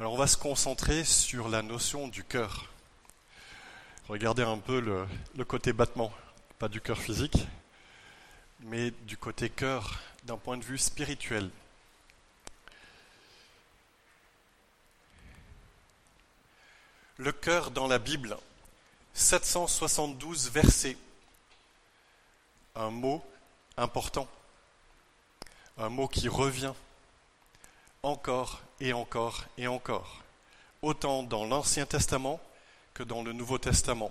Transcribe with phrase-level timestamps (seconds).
[0.00, 2.70] Alors on va se concentrer sur la notion du cœur.
[4.08, 6.10] Regardez un peu le, côté battement,
[6.58, 7.46] pas du cœur physique,
[8.60, 11.50] mais du côté cœur d'un point de vue spirituel.
[17.18, 18.38] Le cœur dans la Bible,
[19.12, 20.96] 772 versets,
[22.74, 23.22] un mot
[23.76, 24.26] important,
[25.76, 26.72] un mot qui revient
[28.02, 30.22] encore et encore et encore,
[30.82, 32.40] autant dans l'Ancien Testament
[32.94, 34.10] que dans le Nouveau Testament.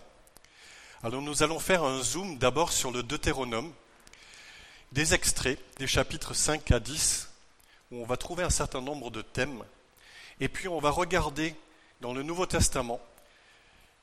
[1.03, 3.73] Alors nous allons faire un zoom d'abord sur le Deutéronome,
[4.91, 7.29] des extraits des chapitres 5 à 10,
[7.91, 9.63] où on va trouver un certain nombre de thèmes,
[10.39, 11.55] et puis on va regarder
[12.01, 12.99] dans le Nouveau Testament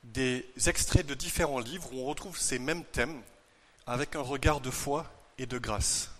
[0.03, 3.21] des extraits de différents livres où on retrouve ces mêmes thèmes
[3.85, 6.11] avec un regard de foi et de grâce.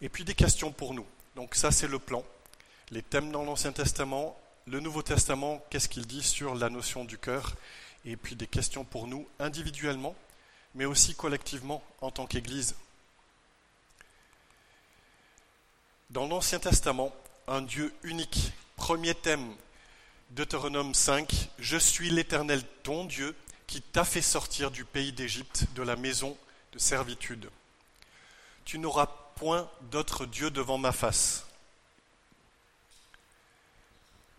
[0.00, 1.06] Et puis des questions pour nous.
[1.36, 2.24] Donc ça c'est le plan.
[2.92, 7.16] Les thèmes dans l'Ancien Testament, le Nouveau Testament, qu'est-ce qu'il dit sur la notion du
[7.16, 7.54] cœur,
[8.04, 10.14] et puis des questions pour nous individuellement,
[10.74, 12.74] mais aussi collectivement en tant qu'Église.
[16.10, 17.14] Dans l'Ancien Testament,
[17.48, 19.54] un Dieu unique, premier thème,
[20.32, 23.34] Deutéronome 5, Je suis l'Éternel ton Dieu
[23.66, 26.36] qui t'a fait sortir du pays d'Égypte, de la maison
[26.74, 27.48] de servitude.
[28.66, 31.46] Tu n'auras point d'autre Dieu devant ma face.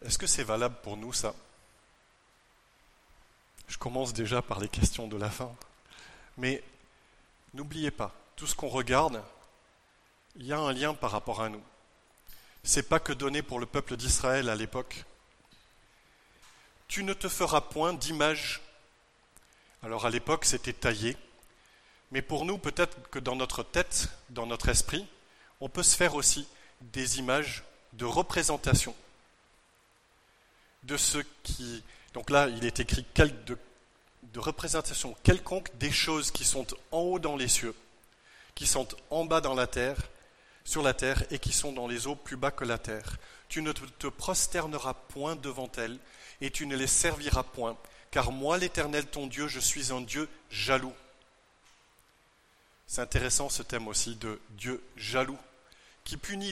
[0.03, 1.33] Est-ce que c'est valable pour nous ça?
[3.67, 5.55] Je commence déjà par les questions de la fin.
[6.37, 6.61] Mais
[7.53, 9.23] n'oubliez pas, tout ce qu'on regarde,
[10.35, 11.63] il y a un lien par rapport à nous.
[12.65, 15.05] C'est pas que donné pour le peuple d'Israël à l'époque.
[16.89, 18.61] Tu ne te feras point d'image.
[19.83, 21.15] Alors à l'époque, c'était taillé.
[22.11, 25.07] Mais pour nous, peut-être que dans notre tête, dans notre esprit,
[25.61, 26.45] on peut se faire aussi
[26.81, 28.93] des images de représentation
[30.83, 31.83] de ce qui.
[32.13, 33.57] Donc là, il est écrit de,
[34.21, 37.75] de représentation quelconque des choses qui sont en haut dans les cieux,
[38.55, 39.97] qui sont en bas dans la terre,
[40.63, 43.17] sur la terre, et qui sont dans les eaux plus bas que la terre.
[43.49, 45.97] Tu ne te prosterneras point devant elles,
[46.41, 47.77] et tu ne les serviras point,
[48.11, 50.93] car moi, l'Éternel, ton Dieu, je suis un Dieu jaloux.
[52.85, 55.39] C'est intéressant ce thème aussi de Dieu jaloux
[56.03, 56.51] qui punit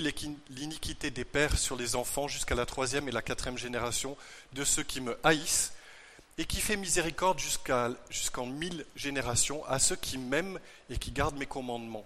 [0.50, 4.17] l'iniquité des pères sur les enfants jusqu'à la troisième et la quatrième génération
[4.53, 5.73] de ceux qui me haïssent,
[6.38, 7.39] et qui fait miséricorde
[8.09, 12.06] jusqu'en mille générations à ceux qui m'aiment et qui gardent mes commandements.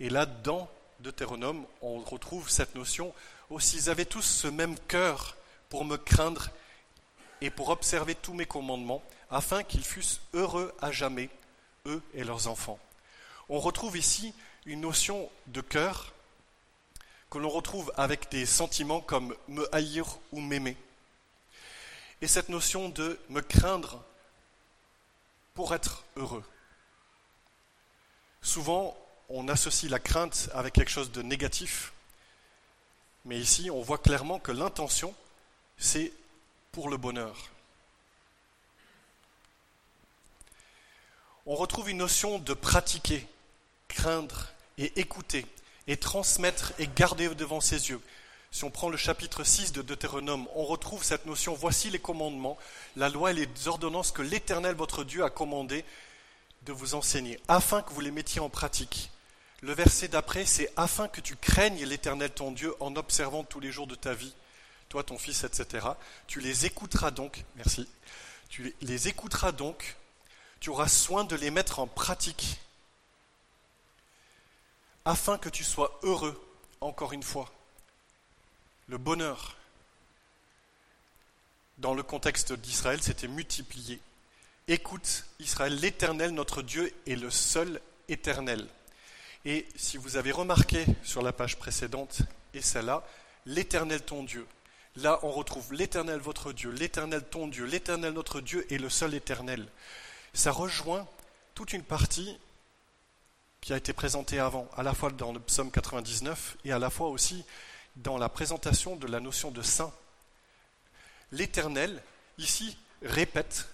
[0.00, 0.68] Et là, dans
[1.00, 3.14] Deutéronome, on retrouve cette notion
[3.50, 5.36] aussi, ils avaient tous ce même cœur
[5.68, 6.48] pour me craindre
[7.40, 11.28] et pour observer tous mes commandements, afin qu'ils fussent heureux à jamais,
[11.86, 12.78] eux et leurs enfants.
[13.48, 14.34] On retrouve ici
[14.66, 16.12] une notion de cœur
[17.30, 20.76] que l'on retrouve avec des sentiments comme me haïr ou m'aimer.
[22.20, 24.02] Et cette notion de me craindre
[25.54, 26.44] pour être heureux.
[28.42, 28.96] Souvent,
[29.28, 31.92] on associe la crainte avec quelque chose de négatif,
[33.24, 35.14] mais ici, on voit clairement que l'intention,
[35.78, 36.12] c'est
[36.72, 37.50] pour le bonheur.
[41.44, 43.26] On retrouve une notion de pratiquer,
[43.88, 44.48] craindre,
[44.78, 45.46] et écouter
[45.86, 48.00] et transmettre et garder devant ses yeux.
[48.50, 52.56] Si on prend le chapitre 6 de Deutéronome, on retrouve cette notion, voici les commandements,
[52.96, 55.84] la loi et les ordonnances que l'Éternel votre Dieu a commandé
[56.62, 59.10] de vous enseigner, afin que vous les mettiez en pratique.
[59.62, 63.72] Le verset d'après, c'est afin que tu craignes l'Éternel ton Dieu en observant tous les
[63.72, 64.34] jours de ta vie,
[64.88, 65.86] toi, ton fils, etc.
[66.26, 67.88] Tu les écouteras donc, merci,
[68.48, 69.96] tu les écouteras donc,
[70.60, 72.58] tu auras soin de les mettre en pratique
[75.06, 76.38] afin que tu sois heureux,
[76.80, 77.50] encore une fois.
[78.88, 79.56] Le bonheur,
[81.78, 84.00] dans le contexte d'Israël, c'était multiplié.
[84.66, 88.66] Écoute, Israël, l'Éternel, notre Dieu, est le seul éternel.
[89.44, 92.22] Et si vous avez remarqué sur la page précédente
[92.52, 93.06] et celle-là,
[93.46, 94.44] l'Éternel ton Dieu.
[94.96, 99.14] Là, on retrouve l'Éternel votre Dieu, l'Éternel ton Dieu, l'Éternel notre Dieu est le seul
[99.14, 99.68] éternel.
[100.34, 101.06] Ça rejoint
[101.54, 102.36] toute une partie
[103.66, 106.88] qui a été présenté avant, à la fois dans le psaume 99 et à la
[106.88, 107.44] fois aussi
[107.96, 109.92] dans la présentation de la notion de saint.
[111.32, 112.00] L'Éternel,
[112.38, 113.66] ici, répète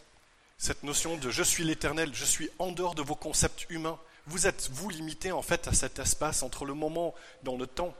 [0.56, 3.98] cette notion de je suis l'Éternel, je suis en dehors de vos concepts humains.
[4.26, 7.94] Vous êtes, vous, limité en fait à cet espace entre le moment dans le temps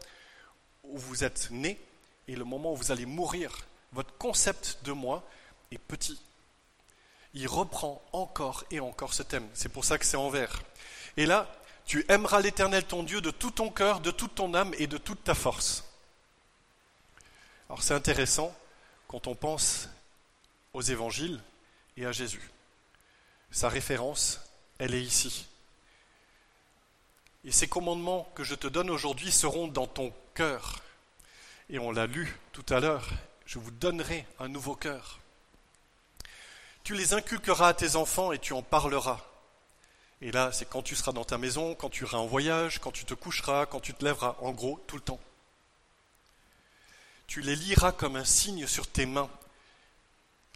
[0.85, 1.79] où vous êtes né
[2.27, 3.67] et le moment où vous allez mourir.
[3.93, 5.23] Votre concept de moi
[5.71, 6.19] est petit.
[7.35, 9.47] Il reprend encore et encore ce thème.
[9.53, 10.63] C'est pour ça que c'est en vert.
[11.19, 11.55] Et là,
[11.93, 14.97] tu aimeras l'Éternel ton Dieu de tout ton cœur, de toute ton âme et de
[14.97, 15.85] toute ta force.
[17.69, 18.57] Alors c'est intéressant
[19.09, 19.91] quand on pense
[20.73, 21.39] aux évangiles
[21.99, 22.51] et à Jésus.
[23.51, 24.41] Sa référence,
[24.79, 25.47] elle est ici.
[27.45, 30.81] Et ces commandements que je te donne aujourd'hui seront dans ton cœur.
[31.69, 33.07] Et on l'a lu tout à l'heure,
[33.45, 35.21] je vous donnerai un nouveau cœur.
[36.85, 39.21] Tu les inculqueras à tes enfants et tu en parleras.
[40.23, 42.93] Et là, c'est quand tu seras dans ta maison, quand tu iras en voyage, quand
[42.93, 45.19] tu te coucheras, quand tu te lèveras, en gros, tout le temps.
[47.27, 49.29] Tu les liras comme un signe sur tes mains.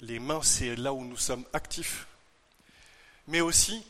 [0.00, 2.06] Les mains, c'est là où nous sommes actifs.
[3.26, 3.84] Mais aussi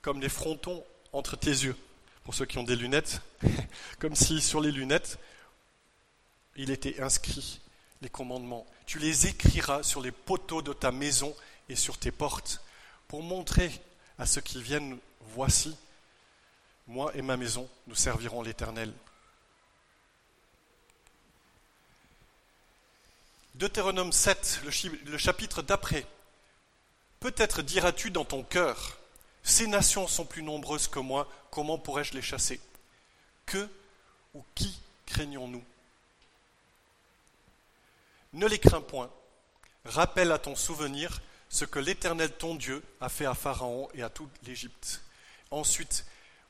[0.00, 0.82] comme les frontons
[1.12, 1.76] entre tes yeux
[2.24, 3.20] pour ceux qui ont des lunettes,
[3.98, 5.18] comme si sur les lunettes,
[6.56, 7.60] il était inscrit
[8.00, 8.66] les commandements.
[8.86, 11.34] Tu les écriras sur les poteaux de ta maison
[11.68, 12.62] et sur tes portes,
[13.06, 13.70] pour montrer
[14.18, 14.98] à ceux qui viennent,
[15.32, 15.76] voici,
[16.86, 18.92] moi et ma maison, nous servirons l'Éternel.
[23.54, 24.60] Deutéronome 7,
[25.04, 26.06] le chapitre d'après.
[27.20, 28.98] Peut-être diras-tu dans ton cœur,
[29.42, 32.60] ces nations sont plus nombreuses que moi, comment pourrais-je les chasser?
[33.46, 33.68] Que
[34.34, 35.64] ou qui craignons-nous?
[38.34, 39.10] Ne les crains point.
[39.84, 44.10] Rappelle à ton souvenir ce que l'Éternel ton Dieu a fait à Pharaon et à
[44.10, 45.02] toute l'Égypte.
[45.50, 46.04] Ensuite,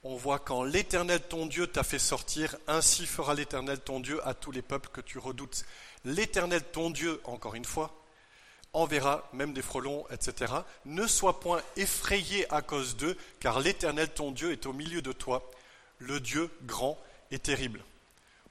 [0.05, 4.35] on voit quand l'Éternel ton Dieu t'a fait sortir, ainsi fera l'Éternel ton Dieu à
[4.35, 5.65] tous les peuples que tu redoutes.
[6.05, 7.95] L'Éternel ton Dieu, encore une fois,
[8.73, 10.53] enverra même des frelons, etc.
[10.85, 15.13] Ne sois point effrayé à cause d'eux, car l'Éternel ton Dieu est au milieu de
[15.13, 15.51] toi,
[15.99, 16.99] le Dieu grand
[17.31, 17.83] et terrible.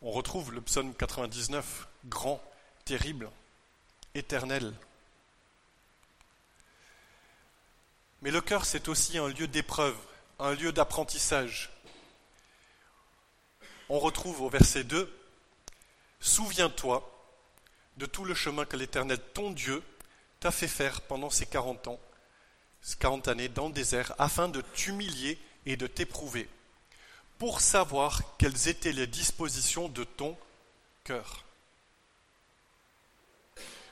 [0.02, 2.42] On retrouve le psaume 99, grand,
[2.86, 3.30] terrible,
[4.16, 4.74] éternel.
[8.22, 9.98] Mais le cœur, c'est aussi un lieu d'épreuve,
[10.40, 11.70] un lieu d'apprentissage.
[13.90, 15.14] On retrouve au verset 2,
[16.20, 17.10] Souviens-toi
[17.98, 19.84] de tout le chemin que l'Éternel, ton Dieu,
[20.40, 22.00] t'a fait faire pendant ces 40 ans,
[23.00, 26.50] 40 années dans le désert, afin de t'humilier et de t'éprouver,
[27.38, 30.38] pour savoir quelles étaient les dispositions de ton
[31.04, 31.44] cœur.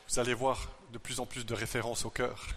[0.09, 2.47] Vous allez voir de plus en plus de références au cœur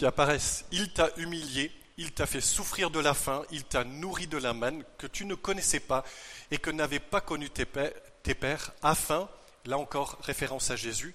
[0.00, 0.64] qui apparaissent.
[0.72, 4.54] Il t'a humilié, il t'a fait souffrir de la faim, il t'a nourri de la
[4.54, 6.04] manne que tu ne connaissais pas
[6.50, 9.28] et que n'avaient pas connu tes pères, afin,
[9.66, 11.14] là encore référence à Jésus,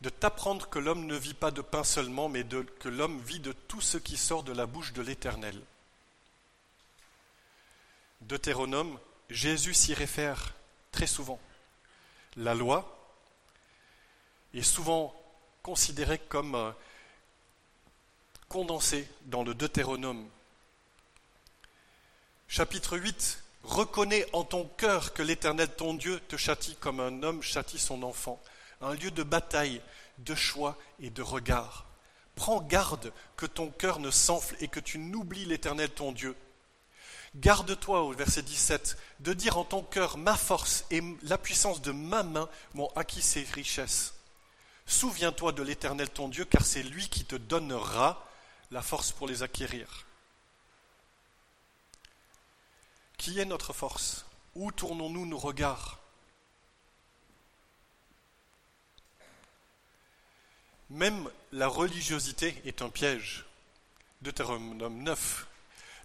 [0.00, 2.44] de t'apprendre que l'homme ne vit pas de pain seulement, mais
[2.78, 5.60] que l'homme vit de tout ce qui sort de la bouche de l'Éternel.
[8.20, 8.96] Deutéronome,
[9.28, 10.54] Jésus s'y réfère
[10.92, 11.40] très souvent.
[12.36, 12.96] La loi
[14.54, 15.20] est souvent
[15.64, 16.72] considérée comme
[18.50, 20.28] condensée dans le Deutéronome.
[22.48, 27.42] Chapitre 8, Reconnais en ton cœur que l'Éternel ton Dieu te châtie comme un homme
[27.42, 28.42] châtie son enfant
[28.80, 29.80] un lieu de bataille,
[30.18, 31.86] de choix et de regard.
[32.34, 36.34] Prends garde que ton cœur ne s'enfle et que tu n'oublies l'Éternel ton Dieu.
[37.36, 41.92] Garde-toi, au verset 17, de dire en ton cœur, ma force et la puissance de
[41.92, 44.14] ma main m'ont acquis ces richesses.
[44.86, 48.26] Souviens-toi de l'Éternel ton Dieu, car c'est lui qui te donnera
[48.70, 50.06] la force pour les acquérir.
[53.16, 54.24] Qui est notre force?
[54.54, 55.98] Où tournons-nous nos regards?
[60.88, 63.44] Même la religiosité est un piège.
[64.22, 65.46] Deutéronome 9.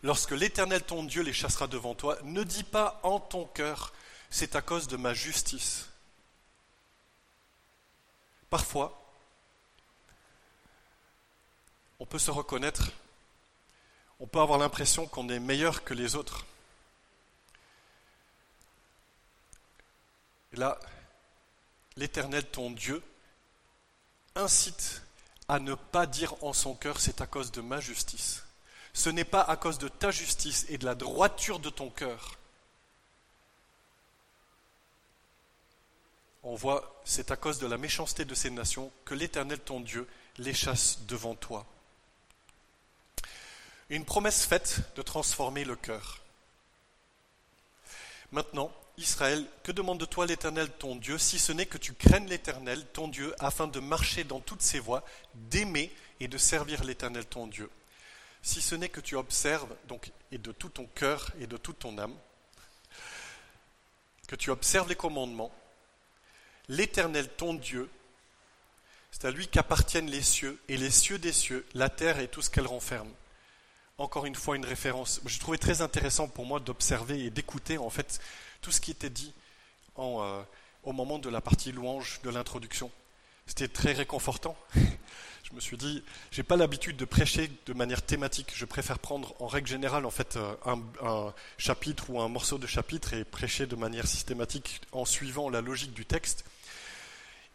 [0.03, 3.93] Lorsque l'Éternel ton Dieu les chassera devant toi, ne dis pas en ton cœur,
[4.29, 5.89] c'est à cause de ma justice.
[8.49, 9.04] Parfois,
[12.05, 12.91] on peut se reconnaître,
[14.19, 16.45] on peut avoir l'impression qu'on est meilleur que les autres.
[20.53, 20.79] Et là,
[21.97, 23.01] l'Éternel ton Dieu
[24.35, 25.01] incite
[25.47, 28.43] à ne pas dire en son cœur c'est à cause de ma justice.
[28.93, 32.37] Ce n'est pas à cause de ta justice et de la droiture de ton cœur.
[36.43, 40.07] On voit, c'est à cause de la méchanceté de ces nations que l'Éternel ton Dieu
[40.37, 41.65] les chasse devant toi.
[43.89, 46.21] Une promesse faite de transformer le cœur.
[48.31, 52.27] Maintenant, Israël, que demande de toi l'Éternel ton Dieu, si ce n'est que tu craignes
[52.27, 55.03] l'Éternel ton Dieu, afin de marcher dans toutes ses voies,
[55.35, 57.69] d'aimer et de servir l'Éternel ton Dieu?
[58.41, 61.79] Si ce n'est que tu observes, donc, et de tout ton cœur et de toute
[61.79, 62.15] ton âme,
[64.27, 65.53] que tu observes les commandements,
[66.69, 67.89] l'Éternel ton Dieu,
[69.11, 72.41] c'est à lui qu'appartiennent les cieux et les cieux des cieux, la terre et tout
[72.41, 73.11] ce qu'elle renferme.
[73.97, 75.21] Encore une fois, une référence.
[75.25, 78.19] Je trouvais très intéressant pour moi d'observer et d'écouter en fait
[78.61, 79.33] tout ce qui était dit
[79.97, 80.43] euh,
[80.83, 82.91] au moment de la partie louange de l'introduction.
[83.47, 84.57] C'était très réconfortant.
[84.75, 88.51] Je me suis dit, j'ai pas l'habitude de prêcher de manière thématique.
[88.55, 92.57] Je préfère prendre en règle générale en fait euh, un, un, chapitre ou un morceau
[92.57, 96.43] de chapitre et prêcher de manière systématique en suivant la logique du texte.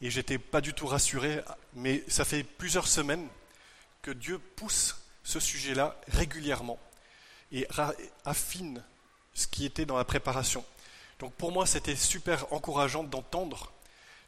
[0.00, 1.42] Et j'étais pas du tout rassuré,
[1.74, 3.26] mais ça fait plusieurs semaines
[4.00, 6.78] que Dieu pousse ce sujet-là régulièrement
[7.52, 7.66] et
[8.24, 8.82] affine
[9.34, 10.64] ce qui était dans la préparation.
[11.18, 13.72] Donc pour moi, c'était super encourageant d'entendre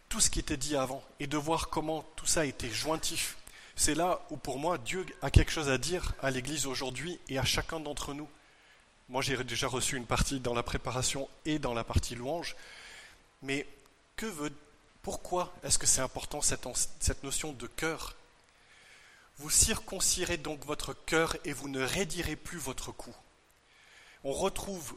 [0.09, 3.37] tout ce qui était dit avant et de voir comment tout ça était jointif.
[3.77, 7.39] C'est là où pour moi, Dieu a quelque chose à dire à l'Église aujourd'hui et
[7.39, 8.29] à chacun d'entre nous.
[9.09, 12.57] Moi, j'ai déjà reçu une partie dans la préparation et dans la partie louange.
[13.43, 13.67] Mais
[14.17, 14.53] que veut,
[15.03, 16.67] pourquoi est-ce que c'est important cette,
[17.01, 18.15] cette notion de cœur
[19.39, 23.15] Vous circoncirez donc votre cœur et vous ne raidirez plus votre cou
[24.25, 24.95] on retrouve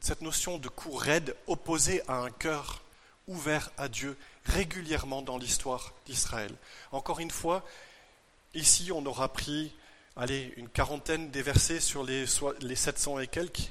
[0.00, 2.82] cette notion de cou raide opposée à un cœur
[3.28, 6.52] ouvert à Dieu régulièrement dans l'histoire d'Israël.
[6.90, 7.64] Encore une fois,
[8.54, 9.74] ici on aura pris
[10.16, 12.24] allez, une quarantaine des versets sur les,
[12.60, 13.70] les 700 et quelques.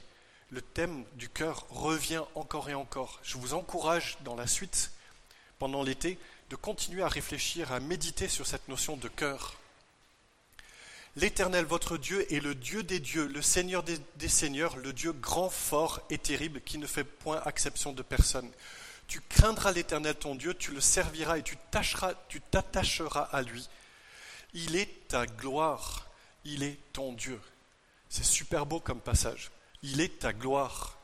[0.51, 3.19] Le thème du cœur revient encore et encore.
[3.23, 4.91] Je vous encourage dans la suite,
[5.59, 6.17] pendant l'été,
[6.49, 9.55] de continuer à réfléchir, à méditer sur cette notion de cœur.
[11.17, 15.49] L'Éternel votre Dieu est le Dieu des dieux, le Seigneur des, seigneurs, le Dieu grand,
[15.49, 18.49] fort et terrible qui ne fait point exception de personne.
[19.07, 21.57] Tu craindras l'Éternel ton Dieu, tu le serviras et tu
[22.51, 23.67] t'attacheras à lui.
[24.53, 26.07] Il est ta gloire,
[26.45, 27.39] il est ton Dieu.
[28.07, 29.51] C'est super beau comme passage.
[29.83, 30.97] Il est ta gloire.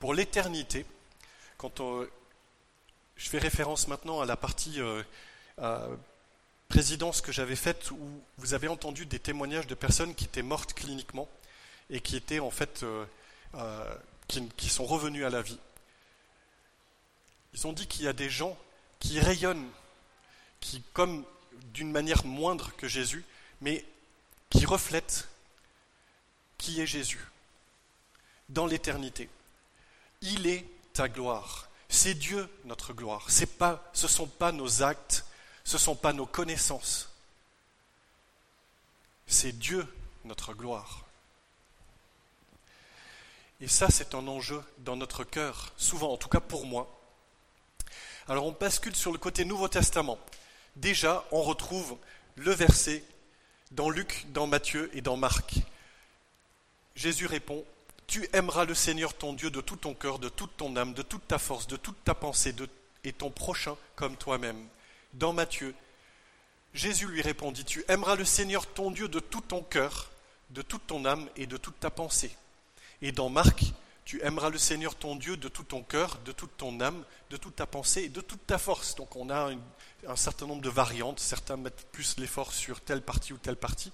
[0.00, 0.86] Pour l'éternité,
[1.56, 1.80] quand
[3.16, 5.04] je fais référence maintenant à la partie euh,
[6.72, 10.72] présidence que j'avais faite où vous avez entendu des témoignages de personnes qui étaient mortes
[10.72, 11.28] cliniquement
[11.90, 13.04] et qui étaient en fait euh,
[13.56, 13.94] euh,
[14.26, 15.58] qui, sont revenus à la vie.
[17.52, 18.56] Ils ont dit qu'il y a des gens
[19.00, 19.68] qui rayonnent,
[20.60, 21.26] qui comme
[21.74, 23.22] d'une manière moindre que Jésus,
[23.60, 23.84] mais
[24.48, 25.28] qui reflètent
[26.56, 27.28] qui est Jésus
[28.48, 29.28] dans l'éternité.
[30.22, 30.64] Il est
[30.94, 31.68] ta gloire.
[31.90, 33.26] C'est Dieu notre gloire.
[33.28, 35.26] C'est pas, ce ne sont pas nos actes,
[35.64, 37.08] ce ne sont pas nos connaissances.
[39.26, 39.86] C'est Dieu
[40.24, 41.04] notre gloire.
[43.60, 46.98] Et ça, c'est un enjeu dans notre cœur, souvent, en tout cas pour moi.
[48.28, 50.18] Alors on bascule sur le côté Nouveau Testament.
[50.76, 51.96] Déjà, on retrouve
[52.36, 53.04] le verset
[53.70, 55.54] dans Luc, dans Matthieu et dans Marc.
[56.94, 57.64] Jésus répond,
[58.06, 61.02] Tu aimeras le Seigneur ton Dieu de tout ton cœur, de toute ton âme, de
[61.02, 62.54] toute ta force, de toute ta pensée,
[63.04, 64.68] et ton prochain comme toi-même
[65.14, 65.74] dans Matthieu,
[66.74, 70.10] Jésus lui répondit, Tu aimeras le Seigneur ton Dieu de tout ton cœur,
[70.50, 72.34] de toute ton âme et de toute ta pensée.
[73.02, 73.64] Et dans Marc,
[74.04, 77.36] tu aimeras le Seigneur ton Dieu de tout ton cœur, de toute ton âme, de
[77.36, 78.94] toute ta pensée et de toute ta force.
[78.94, 79.52] Donc on a
[80.06, 83.92] un certain nombre de variantes, certains mettent plus l'effort sur telle partie ou telle partie.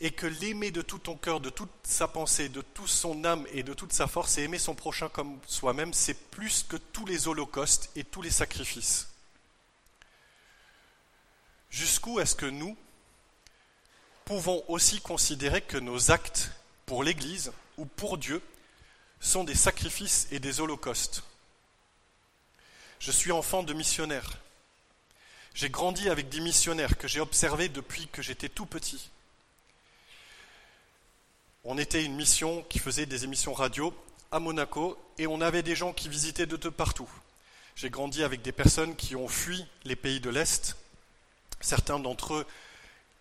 [0.00, 3.46] Et que l'aimer de tout ton cœur, de toute sa pensée, de toute son âme
[3.52, 7.06] et de toute sa force, et aimer son prochain comme soi-même, c'est plus que tous
[7.06, 9.11] les holocaustes et tous les sacrifices.
[11.72, 12.76] Jusqu'où est-ce que nous
[14.26, 16.50] pouvons aussi considérer que nos actes
[16.84, 18.42] pour l'Église ou pour Dieu
[19.20, 21.24] sont des sacrifices et des holocaustes?
[23.00, 24.38] Je suis enfant de missionnaire.
[25.54, 29.10] J'ai grandi avec des missionnaires que j'ai observés depuis que j'étais tout petit.
[31.64, 33.96] On était une mission qui faisait des émissions radio
[34.30, 37.10] à Monaco et on avait des gens qui visitaient de partout.
[37.76, 40.76] J'ai grandi avec des personnes qui ont fui les pays de l'Est
[41.62, 42.46] Certains d'entre eux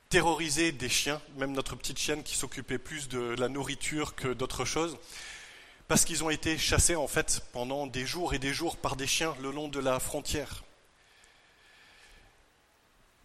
[0.09, 4.65] terrorisaient des chiens, même notre petite chienne qui s'occupait plus de la nourriture que d'autre
[4.65, 4.97] chose,
[5.87, 9.07] parce qu'ils ont été chassés en fait pendant des jours et des jours par des
[9.07, 10.63] chiens le long de la frontière.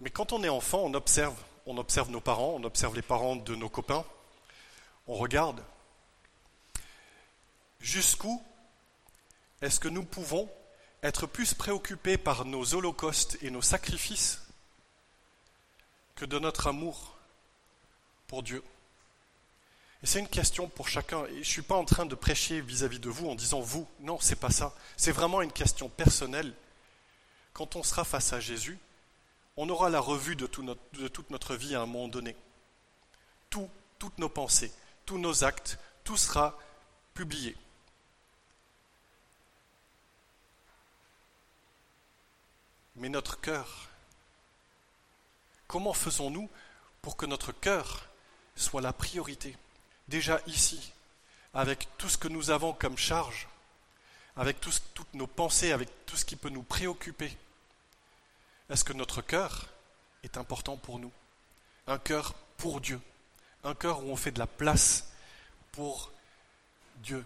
[0.01, 3.37] Mais quand on est enfant, on observe, on observe nos parents, on observe les parents
[3.37, 4.05] de nos copains,
[5.07, 5.63] on regarde.
[7.81, 8.43] Jusqu'où
[9.63, 10.49] est-ce que nous pouvons
[11.03, 14.46] être plus préoccupés par nos holocaustes et nos sacrifices
[16.17, 17.17] que de notre amour
[18.27, 18.63] pour Dieu.
[20.03, 21.25] Et c'est une question pour chacun.
[21.27, 23.87] Et je ne suis pas en train de prêcher vis-à-vis de vous en disant vous.
[24.01, 24.75] Non, c'est pas ça.
[24.97, 26.53] C'est vraiment une question personnelle.
[27.53, 28.79] Quand on sera face à Jésus,
[29.57, 30.49] on aura la revue de,
[30.95, 32.37] de toute notre vie à un moment donné.
[33.49, 34.73] Tout, toutes nos pensées,
[35.07, 36.59] tous nos actes, tout sera
[37.15, 37.57] publié.
[42.97, 43.91] Mais notre cœur
[45.77, 46.49] Comment faisons-nous
[47.03, 48.09] pour que notre cœur
[48.55, 49.55] soit la priorité
[50.09, 50.95] Déjà ici,
[51.53, 53.47] avec tout ce que nous avons comme charge,
[54.37, 57.31] avec toutes nos pensées, avec tout ce qui peut nous préoccuper?
[58.71, 59.67] Est-ce que notre cœur
[60.23, 61.13] est important pour nous?
[61.87, 62.99] Un cœur pour Dieu,
[63.63, 65.11] un cœur où on fait de la place
[65.73, 66.11] pour
[67.03, 67.23] Dieu.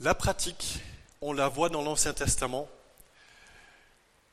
[0.00, 0.80] La pratique,
[1.20, 2.68] on la voit dans l'Ancien Testament.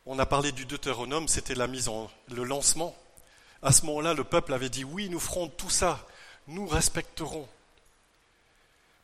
[0.05, 2.96] On a parlé du Deutéronome, c'était la mise en le lancement.
[3.62, 6.08] À ce moment-là, le peuple avait dit oui, nous ferons tout ça,
[6.48, 7.48] nous respecterons.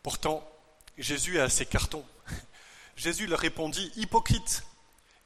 [0.02, 0.48] Pourtant,
[0.98, 2.06] Jésus a ses cartons.
[2.96, 4.64] Jésus leur répondit Hypocrite,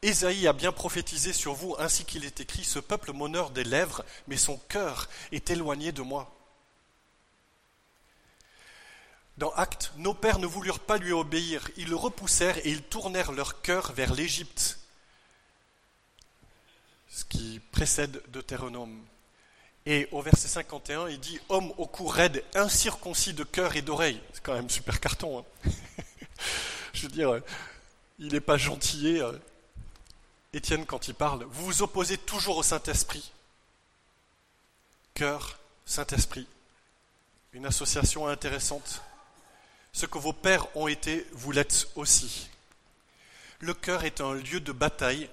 [0.02, 4.04] Ésaïe a bien prophétisé sur vous, ainsi qu'il est écrit Ce peuple m'honore des lèvres,
[4.28, 6.36] mais son cœur est éloigné de moi.
[9.38, 13.32] Dans Actes, nos pères ne voulurent pas lui obéir, ils le repoussèrent et ils tournèrent
[13.32, 14.81] leur cœur vers l'Égypte,
[17.12, 18.98] ce qui précède Deutéronome.
[19.86, 24.22] Et au verset 51, il dit Homme au cou raide, incirconcis de cœur et d'oreille.
[24.34, 25.40] C'est quand même super carton.
[25.40, 25.72] Hein.
[26.94, 27.42] Je veux dire,
[28.18, 29.22] il n'est pas gentillé.
[29.22, 29.34] Euh,
[30.54, 33.32] Étienne, quand il parle, vous vous opposez toujours au Saint-Esprit.
[35.14, 36.48] Cœur, Saint-Esprit.
[37.54, 39.02] Une association intéressante.
[39.94, 42.50] Ce que vos pères ont été, vous l'êtes aussi.
[43.60, 45.30] Le cœur est un lieu de bataille,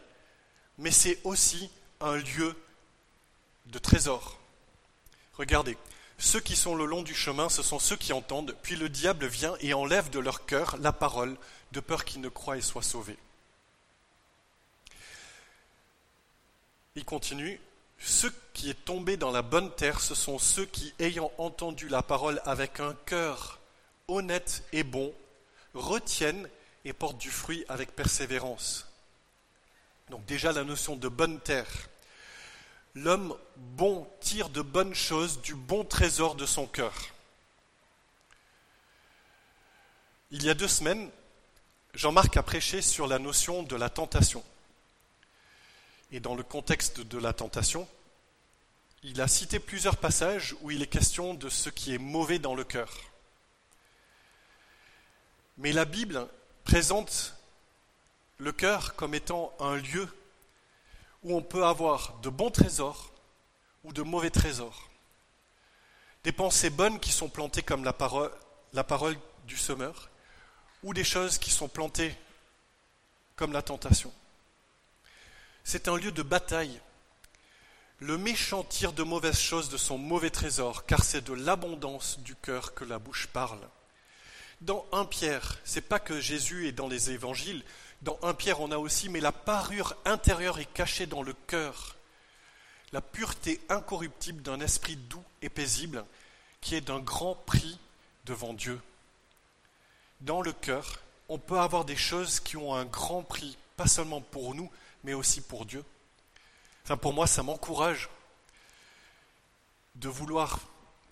[0.79, 1.71] mais c'est aussi
[2.01, 2.55] un lieu
[3.67, 4.39] de trésor.
[5.35, 5.77] Regardez,
[6.19, 9.27] ceux qui sont le long du chemin, ce sont ceux qui entendent, puis le diable
[9.27, 11.37] vient et enlève de leur cœur la parole,
[11.73, 13.19] de peur qu'ils ne croient et soient sauvés.
[16.97, 17.61] Il continue,
[17.99, 22.03] ceux qui est tombé dans la bonne terre, ce sont ceux qui, ayant entendu la
[22.03, 23.61] parole avec un cœur
[24.09, 25.15] honnête et bon,
[25.75, 26.49] retiennent
[26.85, 28.88] et portent du fruit avec persévérance.
[30.11, 31.89] Donc déjà la notion de bonne terre.
[32.95, 36.95] L'homme bon tire de bonnes choses du bon trésor de son cœur.
[40.31, 41.11] Il y a deux semaines,
[41.95, 44.45] Jean-Marc a prêché sur la notion de la tentation.
[46.11, 47.87] Et dans le contexte de la tentation,
[49.03, 52.55] il a cité plusieurs passages où il est question de ce qui est mauvais dans
[52.55, 52.93] le cœur.
[55.59, 56.27] Mais la Bible
[56.65, 57.38] présente
[58.39, 60.09] le cœur comme étant un lieu
[61.25, 63.13] où on peut avoir de bons trésors
[63.85, 64.89] ou de mauvais trésors.
[66.23, 70.09] Des pensées bonnes qui sont plantées comme la parole, du semeur,
[70.83, 72.15] ou des choses qui sont plantées
[73.35, 74.13] comme la tentation.
[75.65, 76.81] C'est un lieu de bataille.
[77.99, 82.37] Le méchant tire de mauvaises choses de son mauvais trésor, car c'est de l'abondance du
[82.37, 83.61] cœur que la bouche parle.
[84.61, 87.65] Dans un Pierre, c'est pas que Jésus est dans les évangiles,
[88.03, 91.97] dans un Pierre on a aussi, mais la parure intérieure est cachée dans le cœur.
[92.93, 96.05] La pureté incorruptible d'un esprit doux et paisible,
[96.61, 97.79] qui est d'un grand prix
[98.25, 98.81] devant Dieu.
[100.21, 104.21] Dans le cœur, on peut avoir des choses qui ont un grand prix, pas seulement
[104.21, 104.71] pour nous,
[105.05, 105.85] mais aussi pour Dieu.
[107.03, 108.09] Pour moi, ça m'encourage
[109.97, 110.61] de vouloir,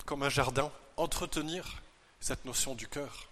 [0.05, 1.81] comme un jardin, entretenir
[2.19, 3.26] cette notion du cœur.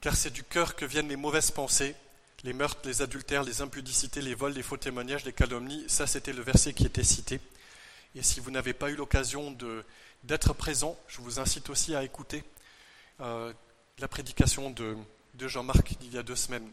[0.00, 1.94] Car c'est du cœur que viennent les mauvaises pensées,
[2.44, 5.84] les meurtres, les adultères, les impudicités, les vols, les faux témoignages, les calomnies.
[5.88, 7.40] Ça, c'était le verset qui était cité.
[8.14, 9.56] Et si vous n'avez pas eu l'occasion
[10.24, 12.44] d'être présent, je vous incite aussi à écouter
[13.20, 13.52] euh,
[13.98, 14.96] la prédication de,
[15.38, 16.70] Jean-Marc d'il y a deux semaines.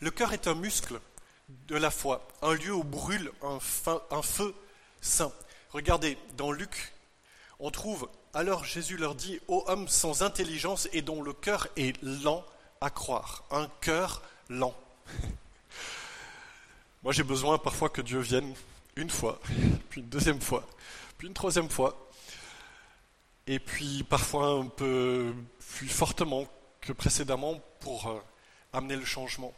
[0.00, 1.00] Le cœur est un muscle
[1.48, 4.54] de la foi, un lieu où brûle un, feu
[5.00, 5.32] saint.
[5.72, 6.92] Regardez, dans Luc,
[7.58, 11.96] on trouve, alors Jésus leur dit, ô homme sans intelligence et dont le cœur est
[12.02, 12.44] lent
[12.80, 14.74] à croire, un cœur lent.
[17.04, 18.52] Moi j'ai besoin parfois que Dieu vienne
[18.96, 19.40] une fois,
[19.88, 20.66] puis une deuxième fois,
[21.16, 21.96] puis une troisième fois,
[23.46, 25.32] et puis parfois un peu
[25.76, 26.46] plus fortement
[26.80, 28.20] que précédemment pour euh,
[28.72, 29.54] amener le changement.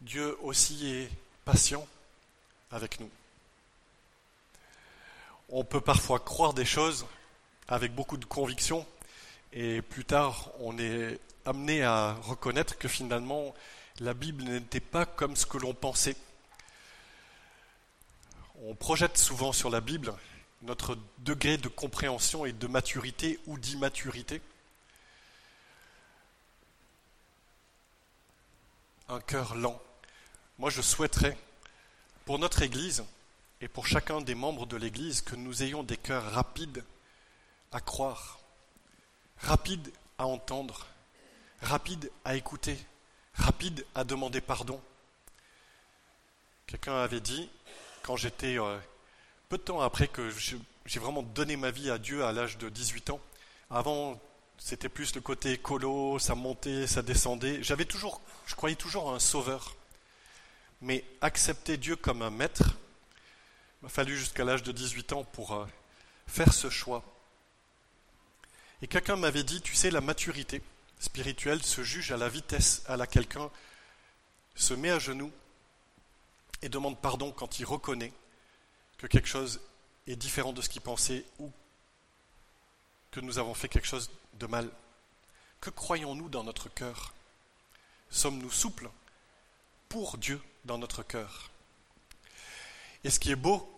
[0.00, 1.10] Dieu aussi est
[1.44, 1.86] patient
[2.70, 3.10] avec nous.
[5.50, 7.06] On peut parfois croire des choses
[7.68, 8.86] avec beaucoup de conviction
[9.52, 13.54] et plus tard on est amené à reconnaître que finalement
[14.00, 16.16] la Bible n'était pas comme ce que l'on pensait.
[18.62, 20.12] On projette souvent sur la Bible
[20.62, 24.40] notre degré de compréhension et de maturité ou d'immaturité.
[29.08, 29.80] un cœur lent.
[30.58, 31.36] Moi, je souhaiterais,
[32.24, 33.04] pour notre Église
[33.60, 36.84] et pour chacun des membres de l'Église, que nous ayons des cœurs rapides
[37.72, 38.40] à croire,
[39.38, 40.86] rapides à entendre,
[41.60, 42.78] rapides à écouter,
[43.34, 44.80] rapides à demander pardon.
[46.66, 47.48] Quelqu'un avait dit,
[48.02, 48.78] quand j'étais, euh,
[49.48, 52.68] peu de temps après que j'ai vraiment donné ma vie à Dieu à l'âge de
[52.68, 53.20] 18 ans.
[53.70, 54.20] Avant,
[54.58, 57.62] c'était plus le côté écolo, ça montait, ça descendait.
[57.62, 59.76] J'avais toujours, je croyais toujours en un sauveur.
[60.80, 62.76] Mais accepter Dieu comme un maître,
[63.82, 65.66] m'a fallu jusqu'à l'âge de 18 ans pour euh,
[66.26, 67.02] faire ce choix.
[68.82, 70.62] Et quelqu'un m'avait dit, tu sais, la maturité
[71.00, 73.50] spirituelle se juge à la vitesse à laquelle quelqu'un
[74.54, 75.32] se met à genoux
[76.62, 78.12] et demande pardon quand il reconnaît
[78.98, 79.60] que quelque chose
[80.06, 81.52] est différent de ce qu'il pensait ou
[83.10, 84.70] que nous avons fait quelque chose de mal.
[85.60, 87.14] Que croyons-nous dans notre cœur?
[88.10, 88.90] Sommes-nous souples
[89.88, 91.50] pour Dieu dans notre cœur?
[93.04, 93.72] Et ce qui est beau,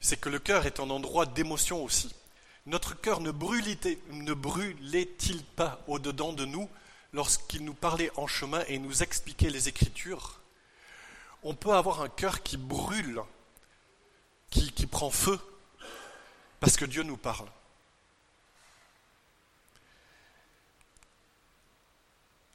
[0.00, 2.14] c'est que le cœur est un endroit d'émotion aussi.
[2.66, 6.68] Notre cœur ne brûlait-il pas au-dedans de nous
[7.12, 10.40] lorsqu'il nous parlait en chemin et nous expliquait les Écritures?
[11.42, 13.20] On peut avoir un cœur qui brûle,
[14.50, 15.40] qui, qui prend feu,
[16.60, 17.48] parce que Dieu nous parle.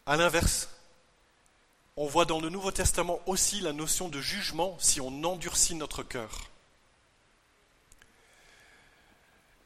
[0.06, 0.70] À l'inverse,
[1.98, 6.02] on voit dans le Nouveau Testament aussi la notion de jugement si on endurcit notre
[6.02, 6.50] cœur.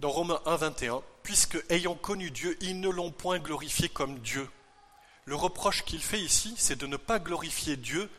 [0.01, 4.49] Dans Romains 1, 21, puisque ayant connu Dieu, ils ne l'ont point glorifié comme Dieu.
[5.25, 8.09] Le reproche qu'il fait ici, c'est de ne pas glorifier Dieu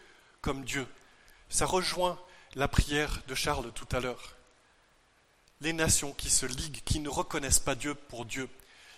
[0.42, 0.87] comme Dieu.
[1.49, 2.21] Ça rejoint
[2.55, 4.37] la prière de Charles tout à l'heure.
[5.61, 8.49] Les nations qui se liguent, qui ne reconnaissent pas Dieu pour Dieu,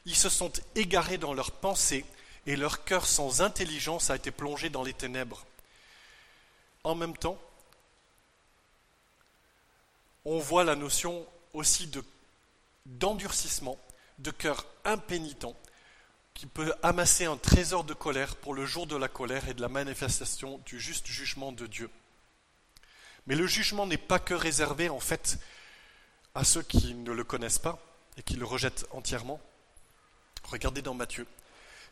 [0.04, 2.04] ils se sont égarés dans leurs pensées
[2.44, 5.46] et leur cœur sans intelligence a été plongé dans les ténèbres.
[6.82, 7.38] En même temps,
[10.26, 12.04] on voit la notion aussi de
[12.86, 13.78] d'endurcissement,
[14.18, 15.46] de cœur impénitent,
[16.34, 19.60] qui peut amasser un trésor de colère pour le jour de la colère et de
[19.60, 21.88] la manifestation du juste jugement de Dieu.
[23.26, 25.38] Mais le jugement n'est pas que réservé en fait
[26.34, 27.78] à ceux qui ne le connaissent pas
[28.16, 29.40] et qui le rejettent entièrement.
[30.44, 31.26] Regardez dans Matthieu.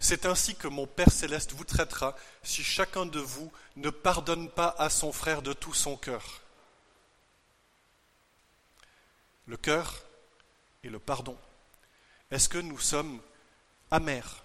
[0.00, 4.74] C'est ainsi que mon Père céleste vous traitera si chacun de vous ne pardonne pas
[4.78, 6.42] à son frère de tout son cœur.
[9.46, 10.02] Le cœur
[10.84, 11.36] et le pardon.
[12.30, 13.20] Est-ce que nous sommes
[13.90, 14.42] amers?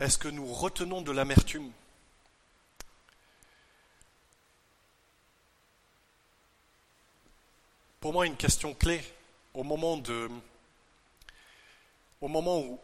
[0.00, 1.70] Est-ce que nous retenons de l'amertume?
[8.00, 9.02] Pour moi, une question clé
[9.54, 10.00] au moment,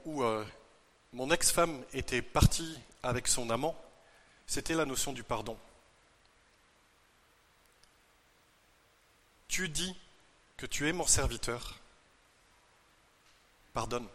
[0.05, 0.45] où, euh,
[1.13, 3.77] mon ex-femme était partie avec son amant,
[4.47, 5.57] c'était la notion du pardon.
[9.47, 9.97] Tu dis
[10.57, 11.81] que tu es mon serviteur,
[13.73, 14.09] pardonne.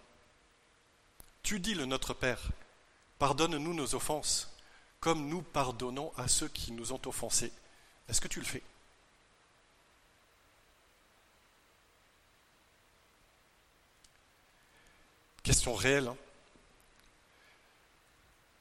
[1.44, 2.42] Tu dis le Notre Père,
[3.18, 4.52] pardonne-nous nos offenses,
[5.00, 7.52] comme nous pardonnons à ceux qui nous ont offensés.
[8.08, 8.64] Est-ce que tu le fais?
[15.44, 16.08] Question réelle.
[16.08, 16.18] Hein.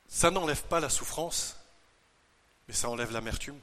[0.09, 1.57] ça n'enlève pas la souffrance,
[2.67, 3.61] mais ça enlève l'amertume.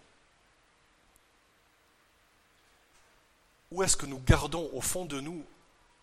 [3.76, 5.46] Ou est-ce que nous gardons au fond de nous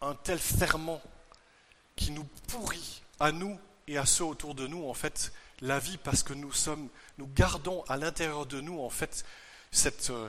[0.02, 1.00] un tel ferment
[1.96, 5.32] qui nous pourrit à nous et à ceux autour de nous, en fait,
[5.62, 9.24] la vie parce que nous sommes, nous gardons à l'intérieur de nous, en fait,
[9.70, 10.28] cette, euh,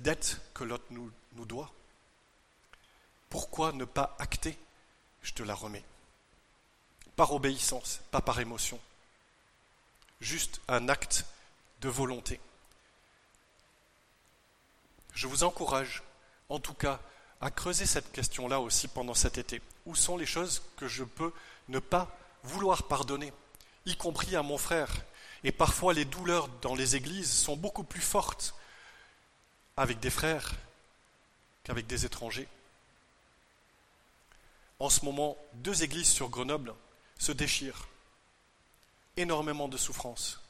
[0.00, 1.12] dette que l'autre nous
[1.44, 1.70] doit?
[3.28, 4.56] Pourquoi ne pas acter?
[5.20, 5.84] Je te la remets.
[7.16, 8.80] Par obéissance, pas par émotion.
[10.22, 11.26] Juste un acte
[11.82, 12.40] de volonté.
[15.12, 16.02] Je vous encourage
[16.48, 17.00] en tout cas,
[17.40, 19.62] à creuser cette question-là aussi pendant cet été.
[19.86, 21.32] Où sont les choses que je peux
[21.68, 22.08] ne pas
[22.42, 23.32] vouloir pardonner,
[23.86, 24.90] y compris à mon frère
[25.44, 28.54] Et parfois, les douleurs dans les églises sont beaucoup plus fortes
[29.76, 30.52] avec des frères
[31.64, 32.48] qu'avec des étrangers.
[34.78, 36.74] En ce moment, deux églises sur Grenoble
[37.18, 37.88] se déchirent.
[39.16, 40.40] Énormément de souffrance.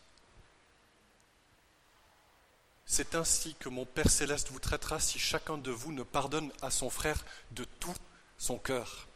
[2.91, 6.71] C'est ainsi que mon Père céleste vous traitera si chacun de vous ne pardonne à
[6.71, 7.95] son frère de tout
[8.39, 9.07] son cœur.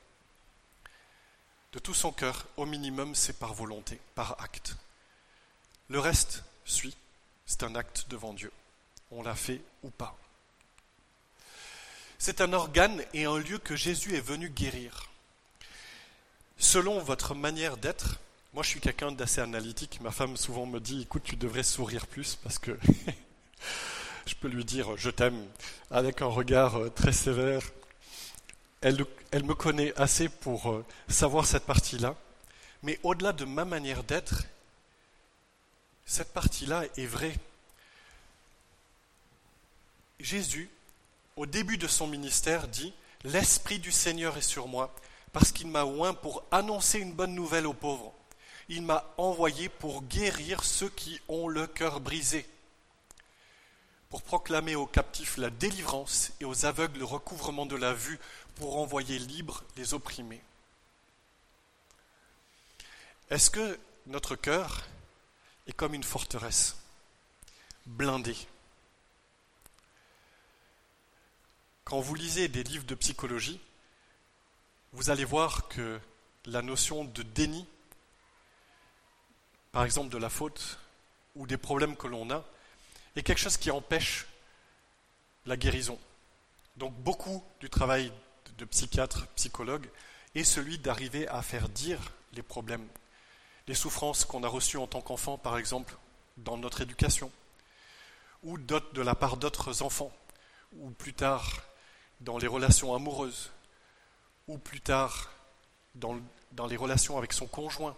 [1.72, 4.76] De tout son cœur, au minimum, c'est par volonté, par acte.
[5.88, 6.94] Le reste suit,
[7.46, 8.52] c'est un acte devant Dieu.
[9.10, 10.18] On l'a fait ou pas.
[12.18, 15.08] C'est un organe et un lieu que Jésus est venu guérir.
[16.58, 18.20] Selon votre manière d'être,
[18.52, 22.06] moi je suis quelqu'un d'assez analytique, ma femme souvent me dit, écoute, tu devrais sourire
[22.06, 22.78] plus parce que
[24.26, 25.46] je peux lui dire je t'aime
[25.90, 27.62] avec un regard euh, très sévère.
[28.80, 29.06] Elle,
[29.44, 32.16] me connaît assez pour euh, savoir cette partie-là.
[32.82, 34.42] Mais au-delà de ma manière d'être,
[36.04, 37.36] cette partie-là est vraie.
[40.18, 40.68] Jésus
[41.36, 42.92] au début de son ministère, dit
[43.24, 44.94] L'Esprit du Seigneur est sur moi,
[45.32, 48.12] parce qu'il m'a oint pour annoncer une bonne nouvelle aux pauvres.
[48.68, 52.46] Il m'a envoyé pour guérir ceux qui ont le cœur brisé,
[54.12, 58.20] pour proclamer aux captifs la délivrance et aux aveugles le recouvrement de la vue,
[58.56, 60.42] pour envoyer libres les opprimés.
[63.30, 64.82] Est-ce que notre cœur
[65.66, 66.76] est comme une forteresse,
[67.86, 68.36] blindée?
[71.84, 73.60] Quand vous lisez des livres de psychologie,
[74.92, 75.98] vous allez voir que
[76.44, 77.66] la notion de déni,
[79.72, 80.78] par exemple de la faute
[81.34, 82.44] ou des problèmes que l'on a,
[83.16, 84.26] est quelque chose qui empêche
[85.46, 85.98] la guérison.
[86.76, 88.12] Donc beaucoup du travail
[88.58, 89.88] de psychiatre, psychologue,
[90.34, 92.00] est celui d'arriver à faire dire
[92.32, 92.86] les problèmes,
[93.66, 95.96] les souffrances qu'on a reçues en tant qu'enfant, par exemple,
[96.38, 97.30] dans notre éducation,
[98.42, 100.12] ou de la part d'autres enfants,
[100.78, 101.62] ou plus tard
[102.20, 103.50] dans les relations amoureuses,
[104.48, 105.30] ou plus tard
[105.94, 106.18] dans,
[106.52, 107.96] dans les relations avec son conjoint,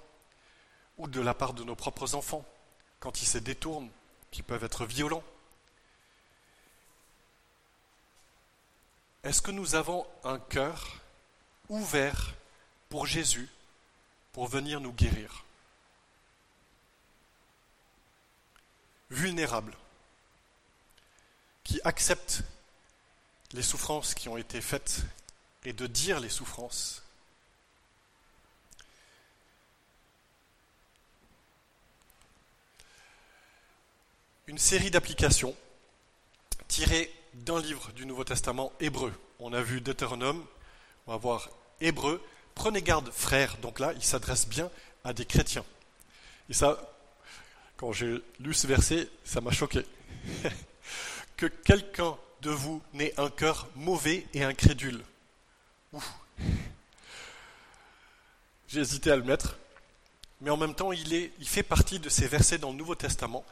[0.99, 2.45] ou de la part de nos propres enfants,
[2.99, 3.91] quand ils se détournent,
[4.35, 5.23] qui peuvent être violents.
[9.23, 11.01] Est-ce que nous avons un cœur
[11.69, 12.35] ouvert
[12.89, 13.49] pour Jésus,
[14.33, 15.45] pour venir nous guérir?
[19.09, 19.77] Vulnérable,
[21.63, 22.43] qui accepte
[23.53, 25.03] les souffrances qui ont été faites
[25.63, 27.04] et de dire les souffrances.
[34.47, 35.55] Une série d'applications
[36.69, 39.11] tirées d'un livre du Nouveau Testament hébreu.
[39.41, 40.45] On a vu Deutéronome,
[41.07, 41.49] on va voir
[41.81, 42.23] hébreu.
[42.55, 43.57] Prenez garde, frères.
[43.59, 44.71] Donc là, il s'adresse bien
[45.03, 45.65] à des chrétiens.
[46.51, 46.95] Et ça,
[47.79, 49.83] quand j'ai lu ce verset, ça m'a choqué.
[51.39, 55.03] que quelqu'un de vous n'ait un cœur mauvais et incrédule.
[58.69, 59.57] J'ai hésité à le mettre,
[60.43, 62.95] mais en même temps, il, est, il fait partie de ces versets dans le Nouveau
[62.95, 63.43] Testament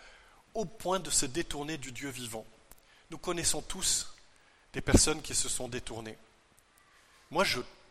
[0.55, 2.47] au point de se détourner du Dieu vivant.
[3.11, 4.15] Nous connaissons tous
[4.73, 6.17] des personnes qui se sont détournées.
[7.31, 7.45] Moi,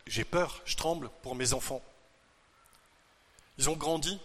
[0.06, 1.82] j'ai peur, je tremble pour mes enfants.
[3.58, 4.20] Ils ont grandi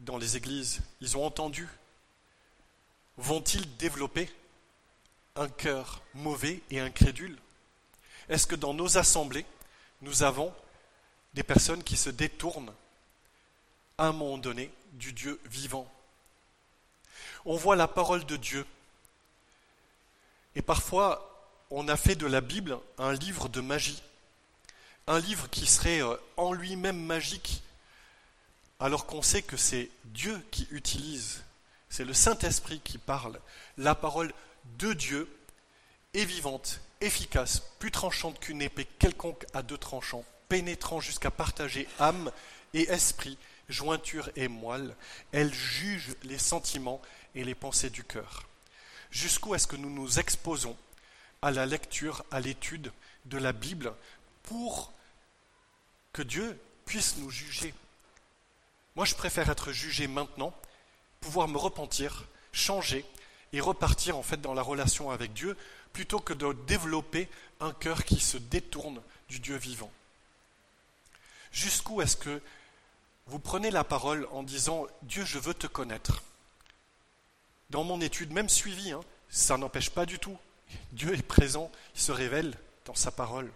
[0.00, 1.68] dans les églises, ils ont entendu.
[3.16, 4.30] Vont-ils développer
[5.36, 7.38] un cœur mauvais et incrédule?
[8.28, 9.46] Est-ce que dans nos assemblées,
[10.02, 10.54] nous avons
[11.34, 12.72] des personnes qui se détournent
[13.98, 15.90] à un moment donné du Dieu vivant?
[17.44, 18.66] On voit la parole de Dieu.
[20.56, 21.26] Et parfois,
[21.70, 24.02] on a fait de la Bible un livre de magie.
[25.06, 27.62] Un livre qui serait euh, en lui-même magique,
[28.78, 31.42] alors qu'on sait que c'est Dieu qui utilise,
[31.88, 33.40] c'est le Saint-Esprit qui parle,
[33.76, 34.32] la parole
[34.78, 35.28] de Dieu
[36.14, 42.30] est vivante, efficace, plus tranchante qu'une épée quelconque à deux tranchants, pénétrant jusqu'à partager âme
[42.74, 44.94] et esprit, jointure et moelle.
[45.32, 47.00] Elle juge les sentiments
[47.34, 48.46] et les pensées du cœur.
[49.10, 50.76] Jusqu'où est-ce que nous nous exposons
[51.42, 52.92] à la lecture, à l'étude
[53.24, 53.92] de la Bible
[54.44, 54.92] pour
[56.12, 57.74] que Dieu puisse nous juger?
[58.96, 60.54] Moi, je préfère être jugé maintenant,
[61.20, 63.04] pouvoir me repentir, changer
[63.52, 65.56] et repartir en fait dans la relation avec Dieu
[65.92, 67.28] plutôt que de développer
[67.60, 69.90] un cœur qui se détourne du Dieu vivant.
[71.52, 72.40] Jusqu'où est-ce que
[73.26, 76.22] vous prenez la parole en disant Dieu, je veux te connaître
[77.70, 80.36] Dans mon étude, même suivie, hein, ça n'empêche pas du tout.
[80.92, 83.50] Dieu est présent, il se révèle dans sa parole,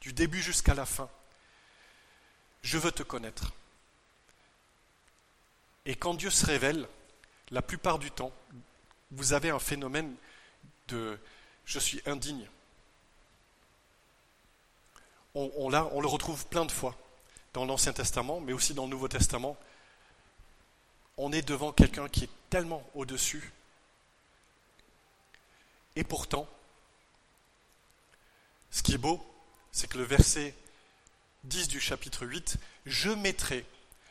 [0.00, 1.08] du début jusqu'à la fin.
[2.62, 3.52] Je veux te connaître.
[5.86, 6.86] Et quand Dieu se révèle,
[7.50, 8.32] la plupart du temps,
[9.10, 10.14] vous avez un phénomène
[10.88, 11.18] de
[11.64, 12.48] je suis indigne.
[15.34, 16.96] On, on le retrouve plein de fois
[17.52, 19.56] dans l'Ancien Testament, mais aussi dans le Nouveau Testament.
[21.18, 23.52] On est devant quelqu'un qui est tellement au-dessus.
[25.98, 26.48] Et pourtant,
[28.70, 29.20] ce qui est beau,
[29.72, 30.54] c'est que le verset
[31.42, 32.56] 10 du chapitre 8,
[32.86, 33.66] je mettrai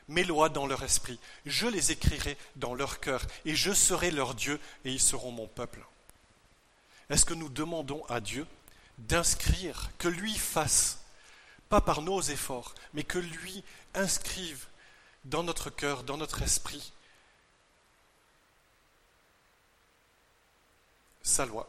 [0.09, 4.35] mes lois dans leur esprit, je les écrirai dans leur cœur, et je serai leur
[4.35, 5.79] Dieu, et ils seront mon peuple.
[7.09, 8.45] Est-ce que nous demandons à Dieu
[8.97, 10.99] d'inscrire, que lui fasse,
[11.69, 14.65] pas par nos efforts, mais que lui inscrive
[15.23, 16.91] dans notre cœur, dans notre esprit,
[21.23, 21.65] sa loi?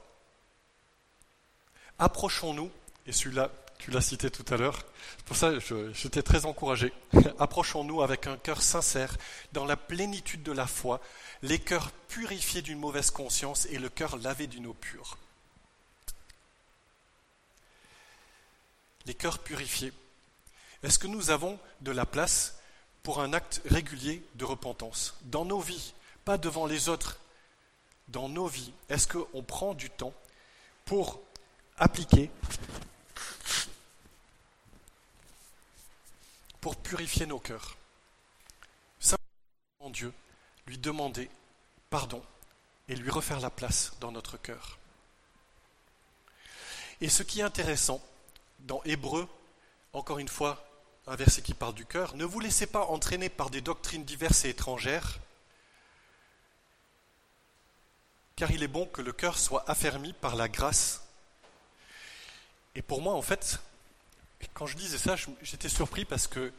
[1.99, 2.71] Approchons-nous,
[3.07, 4.85] et celui-là tu l'as cité tout à l'heure.
[5.25, 5.53] Pour ça,
[5.93, 6.93] j'étais très encouragé.
[7.39, 9.17] Approchons-nous avec un cœur sincère,
[9.53, 11.01] dans la plénitude de la foi,
[11.43, 15.17] les cœurs purifiés d'une mauvaise conscience et le cœur lavé d'une eau pure.
[19.09, 19.95] des cœurs purifiés
[20.83, 22.59] Est-ce que nous avons de la place
[23.03, 25.17] pour un acte régulier de repentance?
[25.23, 25.95] Dans nos vies,
[26.27, 27.19] pas devant les autres,
[28.09, 30.13] dans nos vies Est-ce qu'on prend du temps
[30.85, 31.23] pour
[31.79, 32.31] appliquer,
[36.61, 37.77] pour purifier nos cœurs
[38.99, 40.13] Simplement Dieu,
[40.67, 41.31] lui demander
[41.91, 42.23] pardon
[42.89, 44.79] et lui refaire la place dans notre cœur.
[47.01, 48.03] Et ce qui est intéressant
[48.61, 49.29] dans Hébreu,
[49.93, 50.65] encore une fois,
[51.07, 54.45] un verset qui parle du cœur, ne vous laissez pas entraîner par des doctrines diverses
[54.45, 55.21] et étrangères,
[58.37, 61.08] car il est bon que le cœur soit affermi par la grâce.
[62.79, 63.59] Et pour moi, en fait,
[64.55, 66.53] quand je disais ça, j'étais surpris parce que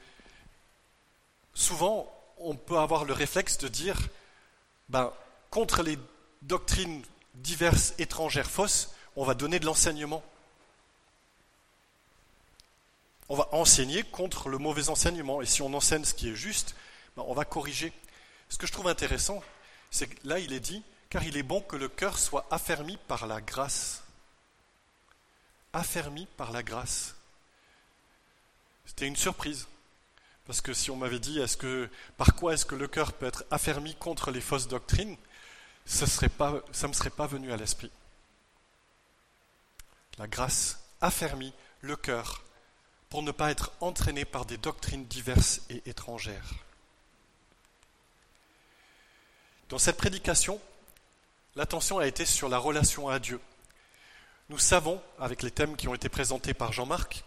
[1.53, 3.97] souvent, on peut avoir le réflexe de dire,
[4.89, 5.13] ben,
[5.49, 5.97] contre les
[6.41, 7.01] doctrines
[7.35, 10.21] diverses, étrangères, fausses, on va donner de l'enseignement.
[13.29, 15.41] On va enseigner contre le mauvais enseignement.
[15.41, 16.75] Et si on enseigne ce qui est juste,
[17.15, 17.93] ben, on va corriger.
[18.49, 19.41] Ce que je trouve intéressant,
[19.89, 22.97] c'est que là, il est dit, car il est bon que le cœur soit affermi
[23.07, 24.03] par la grâce.
[25.73, 27.15] Affermi par la grâce.
[28.85, 29.67] C'était une surprise.
[30.45, 31.39] Parce que si on m'avait dit,
[32.17, 35.15] par quoi est-ce que le cœur peut être affermi contre les fausses doctrines,
[35.85, 37.91] ça ne me serait pas venu à l'esprit.
[40.17, 42.43] La grâce affermit le cœur
[43.09, 46.53] pour ne pas être entraîné par des doctrines diverses et étrangères.
[49.69, 50.59] Dans cette prédication,
[51.55, 53.39] l'attention a été sur la relation à Dieu.
[54.49, 57.23] Nous savons, avec les thèmes qui ont été présentés par Jean-Marc,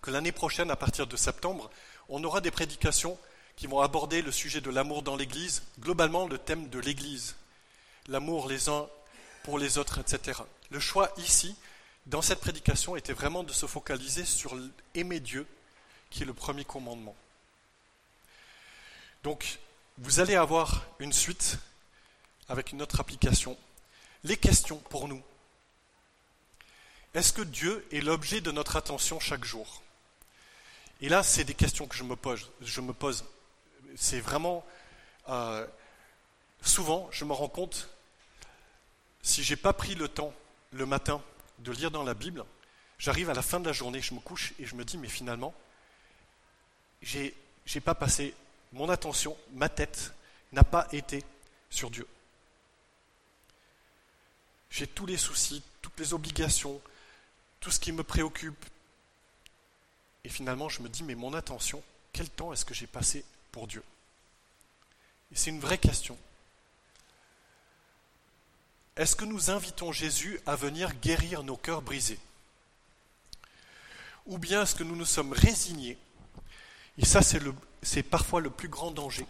[0.00, 1.70] que l'année prochaine, à partir de septembre,
[2.08, 3.16] on aura des prédications
[3.54, 7.36] qui vont aborder le sujet de l'amour dans l'Église, globalement le thème de l'Église,
[8.08, 8.88] l'amour les uns
[9.44, 10.40] pour les autres, etc.
[10.70, 11.54] Le choix ici,
[12.06, 14.58] dans cette prédication était vraiment de se focaliser sur
[14.96, 15.46] aimer Dieu,
[16.10, 17.14] qui est le premier commandement.
[19.22, 19.60] Donc,
[19.98, 21.58] vous allez avoir une suite
[22.48, 23.56] avec une autre application.
[24.24, 25.22] Les questions pour nous.
[27.14, 29.82] Est-ce que Dieu est l'objet de notre attention chaque jour?
[31.00, 32.50] Et là, c'est des questions que je me pose.
[32.60, 33.24] Je me pose.
[33.96, 34.64] C'est vraiment
[35.28, 35.66] euh,
[36.62, 37.88] souvent, je me rends compte,
[39.22, 40.32] si je n'ai pas pris le temps
[40.72, 41.22] le matin
[41.58, 42.44] de lire dans la Bible,
[42.98, 45.08] j'arrive à la fin de la journée, je me couche et je me dis, mais
[45.08, 45.54] finalement,
[47.02, 47.34] j'ai
[47.74, 48.34] n'ai pas passé
[48.72, 50.14] mon attention, ma tête
[50.52, 51.22] n'a pas été
[51.70, 52.06] sur Dieu.
[54.70, 56.80] J'ai tous les soucis, toutes les obligations,
[57.62, 58.66] tout ce qui me préoccupe.
[60.24, 63.66] Et finalement, je me dis, mais mon attention, quel temps est-ce que j'ai passé pour
[63.66, 63.82] Dieu?
[65.32, 66.18] Et c'est une vraie question.
[68.96, 72.18] Est-ce que nous invitons Jésus à venir guérir nos cœurs brisés?
[74.26, 75.96] Ou bien est-ce que nous nous sommes résignés?
[76.98, 79.26] Et ça, c'est parfois le plus grand danger.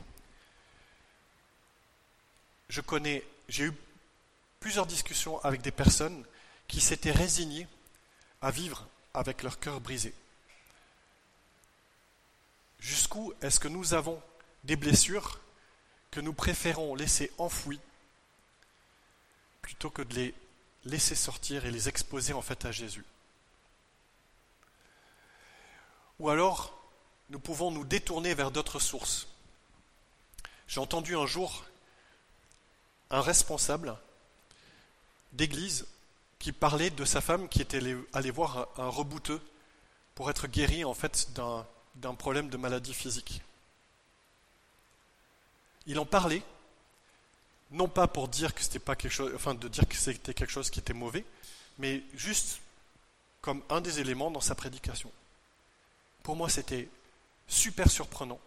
[2.69, 3.73] Je connais, j'ai eu
[4.59, 6.25] plusieurs discussions avec des personnes
[6.67, 7.69] qui s'étaient résignées
[8.43, 10.13] à vivre avec leur cœur brisé.
[12.81, 14.21] Jusqu'où est-ce que nous avons
[14.65, 15.41] des blessures
[16.11, 17.81] que nous préférons laisser enfouies
[19.63, 20.35] plutôt que de les
[20.85, 23.05] laisser sortir et les exposer en fait à Jésus?
[26.19, 26.77] Ou alors,
[27.31, 29.29] nous pouvons nous détourner vers d'autres sources.
[30.67, 31.65] J'ai entendu un jour
[33.11, 33.97] un responsable
[35.33, 35.87] d'église
[36.43, 37.79] qui parlait de sa femme qui était
[38.13, 39.41] allée voir un rebouteux
[40.17, 43.43] pour être guéri en fait d'un problème de maladie physique.
[45.87, 46.43] Il en parlait
[47.71, 50.51] non pas pour dire que c'était pas quelque chose, enfin de dire que c'était quelque
[50.51, 51.25] chose qui était mauvais,
[51.79, 52.59] mais juste
[53.41, 55.13] comme un des éléments dans sa prédication.
[56.25, 56.89] Pour moi, c'était
[57.47, 58.41] super surprenant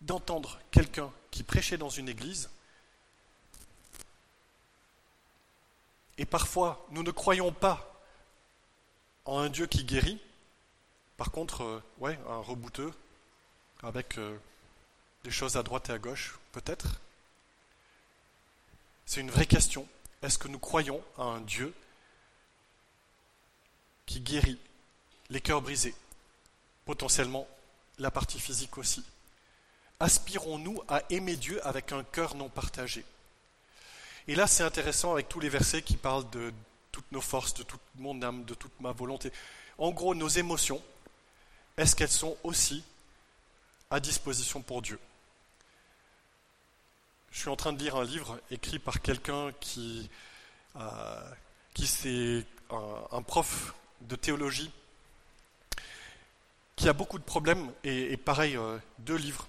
[0.00, 2.48] d'entendre quelqu'un qui prêchait dans une église.
[6.20, 7.98] Et parfois, nous ne croyons pas
[9.24, 10.20] en un Dieu qui guérit.
[11.16, 12.92] Par contre, euh, un rebouteux
[13.82, 14.36] avec euh,
[15.24, 17.00] des choses à droite et à gauche, peut-être.
[19.06, 19.88] C'est une vraie question.
[20.20, 21.72] Est-ce que nous croyons à un Dieu
[24.04, 24.58] qui guérit
[25.30, 25.94] les cœurs brisés,
[26.84, 27.48] potentiellement
[27.98, 29.02] la partie physique aussi?
[30.00, 33.06] Aspirons-nous à aimer Dieu avec un cœur non partagé?
[34.30, 36.52] Et là, c'est intéressant avec tous les versets qui parlent de
[36.92, 39.32] toutes nos forces, de toute mon âme, de toute ma volonté.
[39.76, 40.80] En gros, nos émotions,
[41.76, 42.84] est-ce qu'elles sont aussi
[43.90, 45.00] à disposition pour Dieu?
[47.32, 50.08] Je suis en train de lire un livre écrit par quelqu'un qui,
[50.76, 52.42] euh,
[53.10, 54.70] un, prof de théologie
[56.76, 59.48] qui a beaucoup de problèmes, et, pareil, euh, deux livres,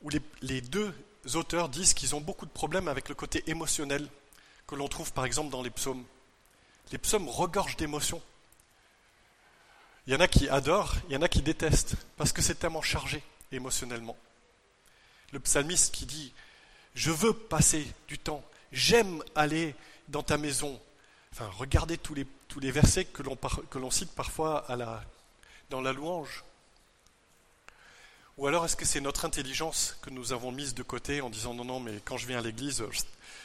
[0.00, 0.08] où
[0.40, 0.94] les, deux
[1.34, 4.08] auteurs disent qu'ils ont beaucoup de problèmes avec le côté émotionnel
[4.66, 6.04] que l'on trouve par exemple dans les psaumes.
[6.92, 8.22] Les psaumes regorgent d'émotions.
[10.06, 12.54] Il y en a qui adorent, il y en a qui détestent, parce que c'est
[12.54, 14.16] tellement chargé émotionnellement.
[15.32, 16.32] Le psalmiste qui dit
[16.94, 19.74] Je veux passer du temps, j'aime aller
[20.08, 20.80] dans ta maison.
[21.32, 23.22] Enfin, regardez tous les, tous les versets que
[23.78, 24.64] l'on cite parfois
[25.70, 26.44] dans la louange.
[28.36, 31.54] Ou alors est-ce que c'est notre intelligence que nous avons mise de côté en disant
[31.54, 32.84] non, non, mais quand je viens à l'église,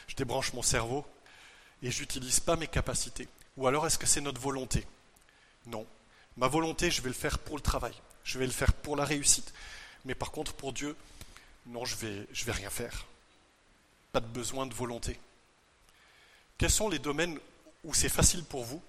[0.06, 1.06] je débranche mon cerveau
[1.82, 3.26] et j'utilise pas mes capacités
[3.56, 4.86] Ou alors est-ce que c'est notre volonté?
[5.66, 5.86] Non.
[6.36, 9.04] Ma volonté, je vais le faire pour le travail, je vais le faire pour la
[9.04, 9.52] réussite.
[10.04, 10.94] Mais par contre, pour Dieu,
[11.66, 13.06] non, je vais, je vais rien faire.
[14.12, 15.18] Pas de besoin de volonté.
[16.58, 17.38] Quels sont les domaines
[17.84, 18.82] où c'est facile pour vous?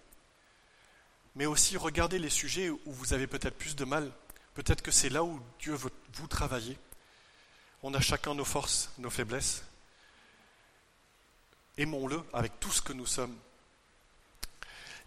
[1.35, 4.11] Mais aussi regardez les sujets où vous avez peut-être plus de mal.
[4.53, 6.77] Peut-être que c'est là où Dieu veut vous travailler.
[7.81, 9.63] On a chacun nos forces, nos faiblesses.
[11.77, 13.35] Aimons-le avec tout ce que nous sommes.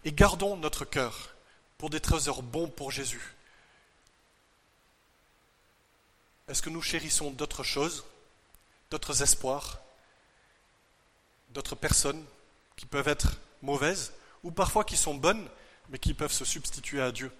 [0.03, 1.33] Et gardons notre cœur
[1.77, 3.35] pour des trésors bons pour Jésus.
[6.47, 8.05] Est-ce que nous chérissons d'autres choses,
[8.89, 9.79] d'autres espoirs,
[11.49, 12.23] d'autres personnes
[12.75, 15.49] qui peuvent être mauvaises ou parfois qui sont bonnes
[15.89, 17.31] mais qui peuvent se substituer à Dieu?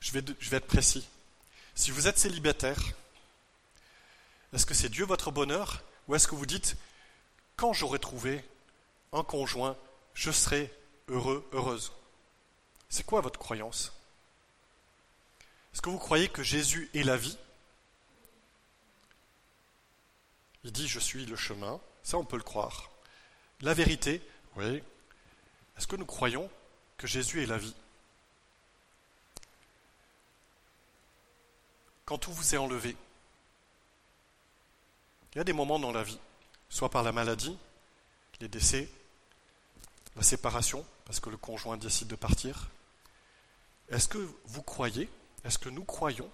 [0.00, 0.24] Je vais,
[0.56, 1.06] être précis.
[1.74, 2.80] Si vous êtes célibataire,
[4.52, 6.76] est-ce que c'est Dieu votre bonheur ou est-ce que vous dites
[7.56, 8.44] quand j'aurai trouvé
[9.12, 9.76] un conjoint,
[10.14, 10.72] je serai
[11.08, 11.92] heureux, heureuse?
[12.88, 13.92] C'est quoi votre croyance?
[15.72, 17.36] Est-ce que vous croyez que Jésus est la vie?
[20.64, 22.90] Il dit je suis le chemin, ça on peut le croire.
[23.60, 24.22] La vérité,
[24.56, 24.82] oui.
[25.76, 26.50] Est-ce que nous croyons
[26.96, 27.74] que Jésus est la vie?
[32.08, 32.96] Quand tout vous est enlevé,
[35.30, 36.18] il y a des moments dans la vie
[36.70, 37.54] soit par la maladie,
[38.40, 38.88] les décès,
[40.16, 42.70] la séparation, parce que le conjoint décide de partir.
[43.90, 45.10] Est-ce que vous croyez,
[45.44, 46.30] est-ce que nous croyons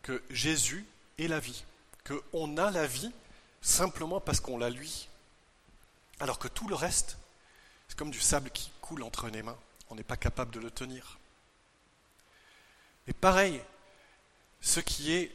[0.00, 0.86] que Jésus
[1.18, 1.66] est la vie,
[2.06, 3.12] qu'on a la vie
[3.60, 5.10] simplement parce qu'on l'a lui,
[6.20, 7.18] alors que tout le reste,
[7.88, 9.58] c'est comme du sable qui coule entre les mains,
[9.90, 11.18] on n'est pas capable de le tenir.
[13.06, 13.60] Et pareil,
[14.66, 15.32] ce qui est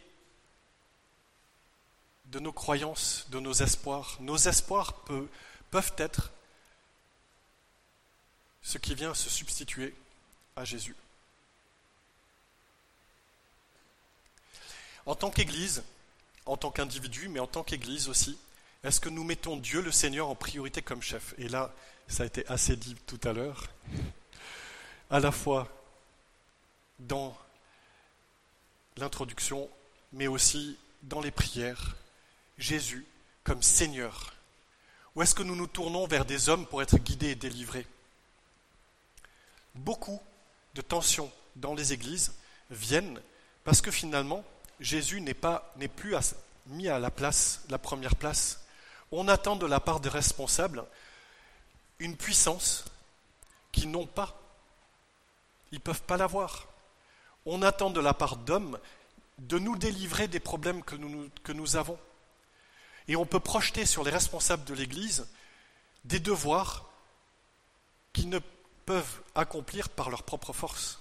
[2.25, 4.17] de nos croyances, de nos espoirs.
[4.19, 4.93] Nos espoirs
[5.71, 6.31] peuvent être
[8.61, 9.95] ce qui vient se substituer
[10.57, 10.97] à Jésus.
[15.05, 15.81] En tant qu'Église,
[16.45, 18.37] en tant qu'individu, mais en tant qu'Église aussi,
[18.83, 21.33] est-ce que nous mettons Dieu le Seigneur en priorité comme chef?
[21.37, 21.73] Et là,
[22.09, 23.69] ça a été assez dit tout à l'heure,
[25.09, 25.69] à la fois
[26.99, 27.35] dans
[28.97, 29.69] l'introduction,
[30.13, 31.95] mais aussi dans les prières,
[32.57, 33.05] Jésus
[33.43, 34.33] comme Seigneur
[35.15, 37.87] Ou est-ce que nous nous tournons vers des hommes pour être guidés et délivrés?
[39.75, 40.21] Beaucoup
[40.75, 42.33] de tensions dans les églises
[42.69, 43.19] viennent
[43.63, 44.43] parce que finalement,
[44.79, 46.15] Jésus n'est plus
[46.67, 48.63] mis à la place, la première place.
[49.11, 50.85] On attend de la part des responsables
[51.99, 52.85] une puissance
[53.71, 54.39] qu'ils n'ont pas.
[55.71, 56.67] Ils ne peuvent pas l'avoir.
[57.45, 58.79] On attend de la part d'hommes
[59.39, 60.95] de nous délivrer des problèmes que
[61.53, 61.97] nous, avons.
[63.07, 65.27] Et on peut projeter sur les responsables de l'Église
[66.03, 66.89] des devoirs
[68.13, 68.39] qu'ils ne
[68.85, 70.99] peuvent accomplir par leur propre force.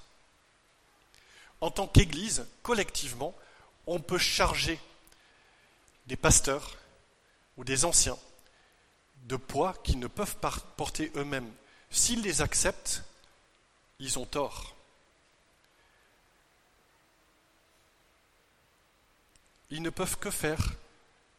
[1.61, 3.35] En tant qu'Église, collectivement,
[3.87, 4.81] on peut charger
[6.07, 6.77] des pasteurs
[7.57, 8.19] ou des anciens
[9.25, 10.37] de poids qu'ils ne peuvent
[10.77, 11.53] porter eux-mêmes.
[11.91, 13.05] S'ils les acceptent,
[13.99, 14.75] ils ont tort.
[19.71, 20.61] Ils ne peuvent que faire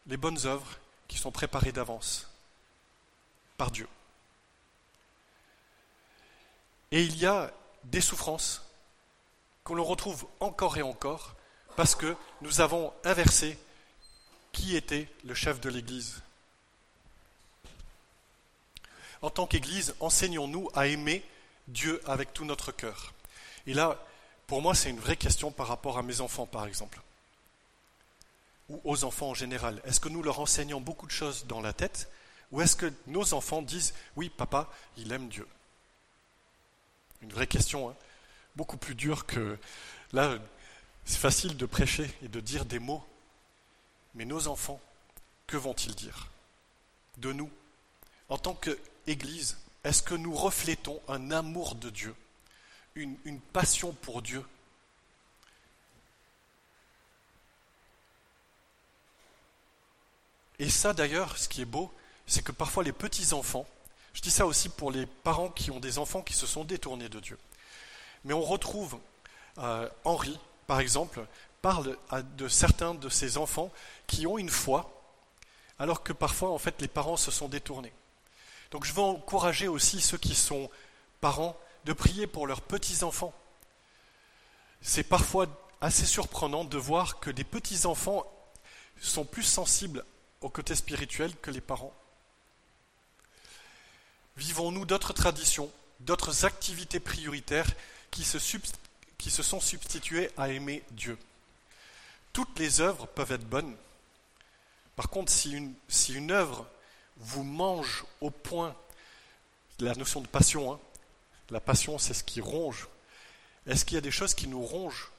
[0.07, 0.77] les bonnes œuvres
[1.07, 2.29] qui sont préparées d'avance
[3.57, 3.87] par Dieu.
[6.91, 7.51] Et il y a
[7.83, 8.63] des souffrances
[9.63, 11.35] qu'on l'on retrouve encore et encore
[11.75, 13.57] parce que nous avons inversé
[14.51, 16.21] qui était le chef de l'Église.
[19.21, 21.23] En tant qu'Église, enseignons-nous à aimer
[21.67, 23.13] Dieu avec tout notre cœur.
[23.67, 24.03] Et là,
[24.47, 26.99] pour moi, c'est une vraie question par rapport à mes enfants, par exemple
[28.71, 29.81] ou aux enfants en général?
[29.85, 32.09] Est-ce que nous leur enseignons beaucoup de choses dans la tête
[32.51, 35.47] ou est-ce que nos enfants disent oui, papa, il aime Dieu?
[37.21, 37.95] Une vraie question, hein.
[38.55, 39.57] beaucoup plus dure que
[40.13, 40.37] là.
[41.03, 43.03] C'est facile de prêcher et de dire des mots,
[44.13, 44.79] mais nos enfants,
[45.47, 46.29] que vont-ils dire
[47.17, 47.49] de nous?
[48.29, 52.15] En tant qu'Église, est-ce que nous reflétons un amour de Dieu,
[52.95, 54.45] une passion pour Dieu
[60.61, 61.91] Et ça d'ailleurs, ce qui est beau,
[62.27, 63.65] c'est que parfois les petits-enfants,
[64.13, 67.09] je dis ça aussi pour les parents qui ont des enfants qui se sont détournés
[67.09, 67.39] de Dieu,
[68.25, 68.99] mais on retrouve
[69.57, 71.25] euh, Henri, par exemple,
[71.63, 71.97] parle
[72.37, 73.71] de certains de ses enfants
[74.05, 75.03] qui ont une foi,
[75.79, 77.93] alors que parfois, en fait, les parents se sont détournés.
[78.69, 80.69] Donc je veux encourager aussi ceux qui sont
[81.21, 83.33] parents de prier pour leurs petits-enfants.
[84.83, 85.47] C'est parfois
[85.81, 88.31] assez surprenant de voir que des petits-enfants
[89.01, 90.05] sont plus sensibles
[90.41, 91.93] au côté spirituel que les parents.
[94.37, 97.69] Vivons-nous d'autres traditions, d'autres activités prioritaires
[98.09, 98.37] qui se,
[99.17, 101.17] qui se sont substituées à aimer Dieu?
[102.33, 103.75] Toutes les œuvres peuvent être bonnes.
[104.95, 106.67] Par contre, si une, si une œuvre
[107.17, 108.75] vous mange au point,
[109.79, 110.79] la notion de passion, hein,
[111.49, 112.87] la passion c'est ce qui ronge,
[113.67, 115.11] est-ce qu'il y a des choses qui nous rongent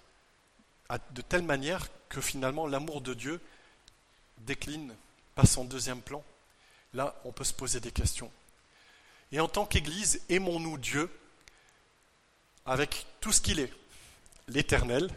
[1.11, 3.41] de telle manière que finalement l'amour de Dieu
[4.39, 4.95] décline,
[5.35, 6.22] passe en deuxième plan
[6.95, 8.30] Là, on peut se poser des questions.
[9.30, 11.11] Et en tant qu'Église, aimons-nous Dieu
[12.66, 13.72] avec tout ce qu'il est?
[14.49, 15.11] L'éternel,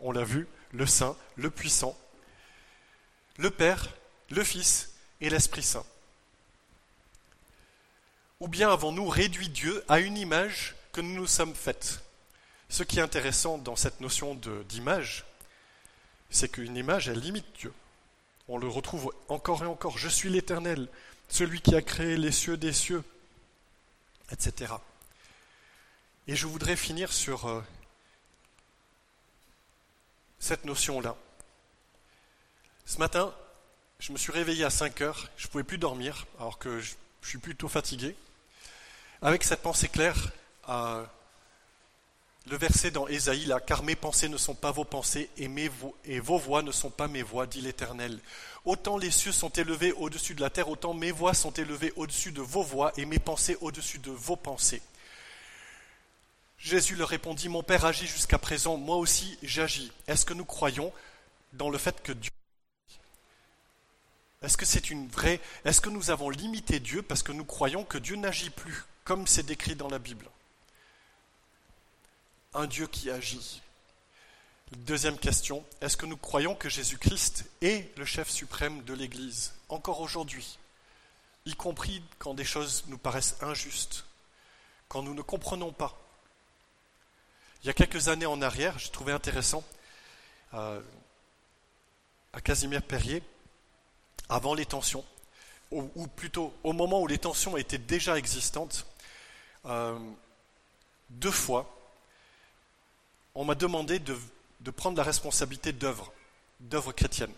[0.00, 1.96] on l'a vu, le Saint, le Puissant,
[3.36, 3.88] le Père,
[4.30, 5.84] le Fils et l'Esprit Saint.
[8.40, 12.02] Ou bien avons-nous réduit Dieu à une image que nous nous sommes faites?
[12.70, 14.34] Ce qui est intéressant dans cette notion
[14.68, 15.24] d'image,
[16.30, 17.72] c'est qu'une image, elle limite Dieu.
[18.48, 19.98] On le retrouve encore et encore.
[19.98, 20.88] Je suis l'Éternel,
[21.28, 23.04] celui qui a créé les cieux des cieux,
[24.32, 24.72] etc.
[26.26, 27.62] Et je voudrais finir sur euh,
[30.38, 31.16] cette notion-là.
[32.86, 33.34] Ce matin,
[33.98, 36.94] je me suis réveillé à 5 heures, je ne pouvais plus dormir, alors que je,
[37.20, 38.16] suis plutôt fatigué,
[39.20, 40.30] avec cette pensée claire,
[42.50, 45.50] le verset dans Ésaïe, là, car mes pensées ne sont pas vos pensées et,
[46.04, 48.18] et vos voix ne sont pas mes voix, dit l'Éternel.
[48.64, 52.32] Autant les cieux sont élevés au-dessus de la terre, autant mes voix sont élevées au-dessus
[52.32, 54.82] de vos voix et mes pensées au-dessus de vos pensées.
[56.58, 59.92] Jésus leur répondit, Mon Père agit jusqu'à présent, moi aussi j'agis.
[60.06, 60.92] Est-ce que nous croyons
[61.52, 62.32] dans le fait que Dieu...
[64.42, 65.40] Est-ce que c'est une vraie...
[65.64, 69.26] Est-ce que nous avons limité Dieu parce que nous croyons que Dieu n'agit plus, comme
[69.26, 70.26] c'est décrit dans la Bible?
[72.54, 73.60] Un Dieu qui agit.
[74.72, 80.00] Deuxième question, est-ce que nous croyons que Jésus-Christ est le chef suprême de l'Église, encore
[80.00, 80.58] aujourd'hui,
[81.44, 84.06] y compris quand des choses nous paraissent injustes,
[84.88, 85.98] quand nous ne comprenons pas?
[87.62, 89.62] Il y a quelques années en arrière, j'ai trouvé intéressant,
[90.54, 90.80] euh,
[92.32, 93.22] à Casimir Perrier,
[94.30, 95.04] avant les tensions,
[95.70, 98.86] ou, plutôt au moment où les tensions étaient déjà existantes,
[99.66, 99.98] euh,
[101.10, 101.77] deux fois,
[103.38, 104.16] on m'a demandé de,
[104.72, 106.12] prendre la responsabilité d'œuvres,
[106.58, 107.32] d'œuvres chrétiennes.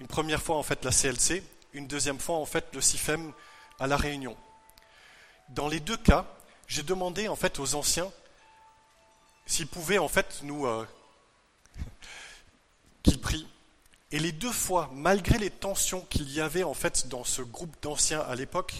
[0.00, 1.44] Une première fois, en fait, la CLC,
[1.74, 3.30] une deuxième fois, en fait, le CIFEM
[3.78, 4.34] à La Réunion.
[5.50, 6.24] Dans les deux cas,
[6.66, 8.10] j'ai demandé, en fait, aux anciens
[9.44, 10.86] s'il pouvait en fait nous euh,
[13.02, 13.46] qu'il prie.
[14.10, 17.76] Et les deux fois, malgré les tensions qu'il y avait en fait dans ce groupe
[17.82, 18.72] d'anciens à l'époque,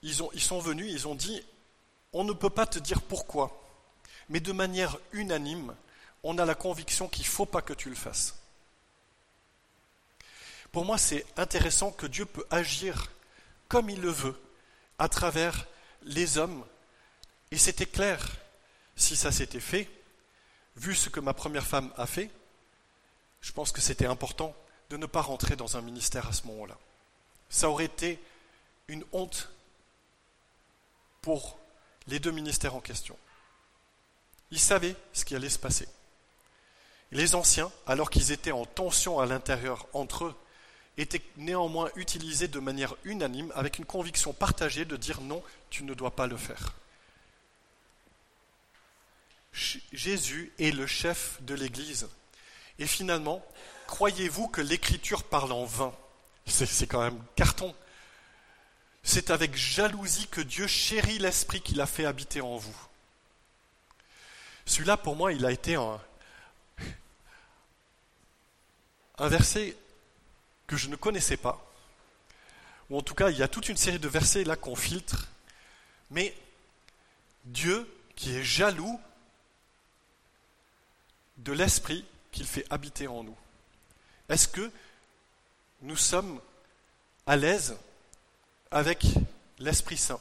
[0.00, 1.44] ils, ils sont venus, ils ont dit
[2.14, 3.65] on ne peut pas te dire pourquoi,
[4.28, 5.74] mais de manière unanime,
[6.22, 8.34] on a la conviction qu'il ne faut pas que tu le fasses.
[10.72, 13.10] Pour moi, c'est intéressant que Dieu peut agir
[13.68, 14.38] comme il le veut,
[14.98, 15.66] à travers
[16.02, 16.64] les hommes.
[17.50, 18.24] Et c'était clair,
[18.96, 19.88] si ça s'était fait,
[20.76, 22.30] vu ce que ma première femme a fait,
[23.40, 24.54] je pense que c'était important
[24.90, 26.76] de ne pas rentrer dans un ministère à ce moment-là.
[27.48, 28.20] Ça aurait été
[28.88, 29.50] une honte
[31.22, 31.58] pour
[32.06, 33.16] les deux ministères en question.
[34.50, 35.88] Ils savaient ce qui allait se passer.
[37.12, 40.34] Les anciens, alors qu'ils étaient en tension à l'intérieur entre eux,
[40.98, 45.94] étaient néanmoins utilisés de manière unanime avec une conviction partagée de dire non, tu ne
[45.94, 46.74] dois pas le faire.
[49.92, 52.08] Jésus est le chef de l'Église.
[52.78, 53.44] Et finalement,
[53.86, 55.94] croyez-vous que l'Écriture parle en vain?
[56.46, 57.74] C'est quand même carton.
[59.02, 62.76] C'est avec jalousie que Dieu chérit l'Esprit qu'il a fait habiter en vous.
[64.66, 66.00] Celui-là, pour moi, il a été un,
[69.18, 69.76] un verset
[70.66, 71.62] que je ne connaissais pas.
[72.90, 75.28] Ou en tout cas, il y a toute une série de versets là qu'on filtre.
[76.10, 76.36] Mais
[77.44, 79.00] Dieu, qui est jaloux,
[81.38, 83.36] de l'esprit qu'il fait habiter en nous.
[84.28, 84.70] Est-ce que
[85.82, 86.40] nous sommes
[87.26, 87.76] à l'aise
[88.70, 89.04] avec
[89.58, 90.20] l'Esprit Saint?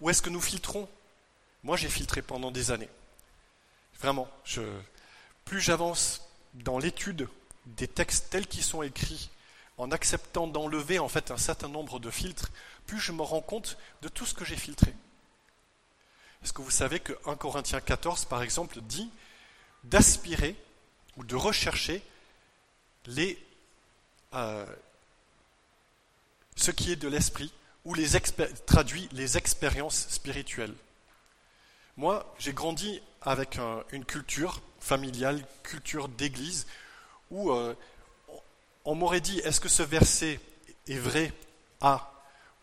[0.00, 0.88] Ou est-ce que nous filtrons
[1.64, 2.90] Moi, j'ai filtré pendant des années.
[4.00, 4.28] Vraiment,
[5.46, 7.28] plus j'avance dans l'étude
[7.66, 9.30] des textes tels qu'ils sont écrits,
[9.78, 12.52] en acceptant d'enlever en fait un certain nombre de filtres,
[12.86, 14.94] plus je me rends compte de tout ce que j'ai filtré.
[16.42, 19.10] Est-ce que vous savez que 1 Corinthiens 14, par exemple, dit
[19.84, 20.54] d'aspirer
[21.16, 22.02] ou de rechercher
[23.06, 23.42] les,
[24.34, 24.66] euh,
[26.56, 27.52] ce qui est de l'esprit,
[27.86, 28.08] ou les
[28.66, 30.74] traduit les expériences spirituelles.
[31.96, 33.58] Moi, j'ai grandi avec
[33.92, 36.66] une culture familiale, culture d'église,
[37.30, 37.74] où euh,
[38.84, 40.40] on m'aurait dit est-ce que ce verset
[40.88, 41.32] est vrai?
[41.80, 42.12] A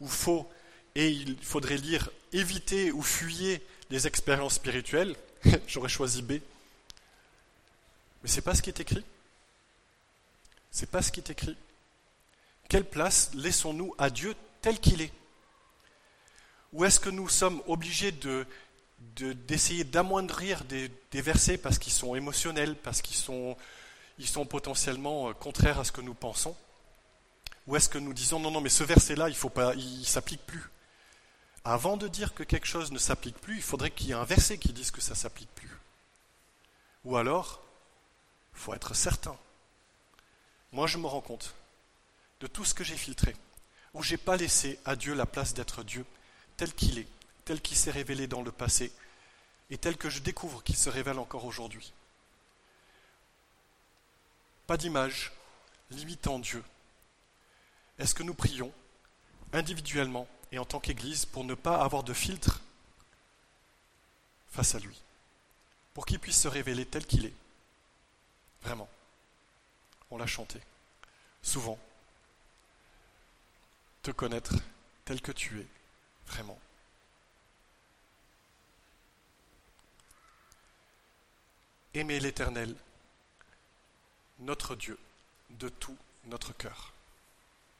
[0.02, 0.50] ou faux?
[0.96, 5.16] Et il faudrait lire éviter ou fuyer les expériences spirituelles,
[5.68, 6.34] j'aurais choisi B.
[8.24, 9.04] Mais c'est pas ce qui est écrit.
[10.72, 11.58] C'est pas ce qui est écrit.
[12.70, 15.12] Quelle place laissons-nous à Dieu tel qu'il est?
[16.74, 18.46] Ou est-ce que nous sommes obligés de,
[19.16, 23.58] d'essayer d'amoindrir des, versets parce qu'ils sont émotionnels, parce qu'ils sont,
[24.50, 26.56] potentiellement euh, contraires à ce que nous pensons
[27.68, 30.70] Ou est-ce que nous disons non, non, mais ce verset-là, il ne s'applique plus
[31.64, 34.26] Avant de dire que quelque chose ne s'applique plus, il faudrait qu'il y ait un
[34.26, 35.70] verset qui dise que ça ne s'applique plus.
[37.04, 37.62] Ou alors,
[38.54, 39.38] il faut être certain.
[40.72, 41.56] Moi, je me rends compte
[42.40, 43.36] de tout ce que j'ai filtré,
[43.94, 46.06] où j'ai pas laissé à Dieu la place d'être Dieu
[46.58, 47.08] tel qu'il est,
[47.46, 48.92] tel qu'il s'est révélé dans le passé,
[49.70, 51.94] et tel que je découvre qu'il se révèle encore aujourd'hui.
[54.68, 55.32] Pas d'image
[55.90, 56.64] limitant Dieu.
[58.00, 58.72] Est-ce que nous prions
[59.54, 62.62] individuellement et en tant qu'Église pour ne pas avoir de filtre
[64.50, 65.02] face à lui,
[65.94, 67.34] pour qu'il puisse se révéler tel qu'il est?
[68.64, 68.90] Vraiment.
[70.10, 70.60] On l'a chanté.
[71.42, 71.80] Souvent.
[74.04, 74.56] Te connaître
[75.06, 75.68] tel que tu es.
[76.28, 76.60] Vraiment.
[81.94, 82.74] Aimer l'Éternel,
[84.40, 84.98] notre Dieu,
[85.50, 86.94] de tout notre cœur.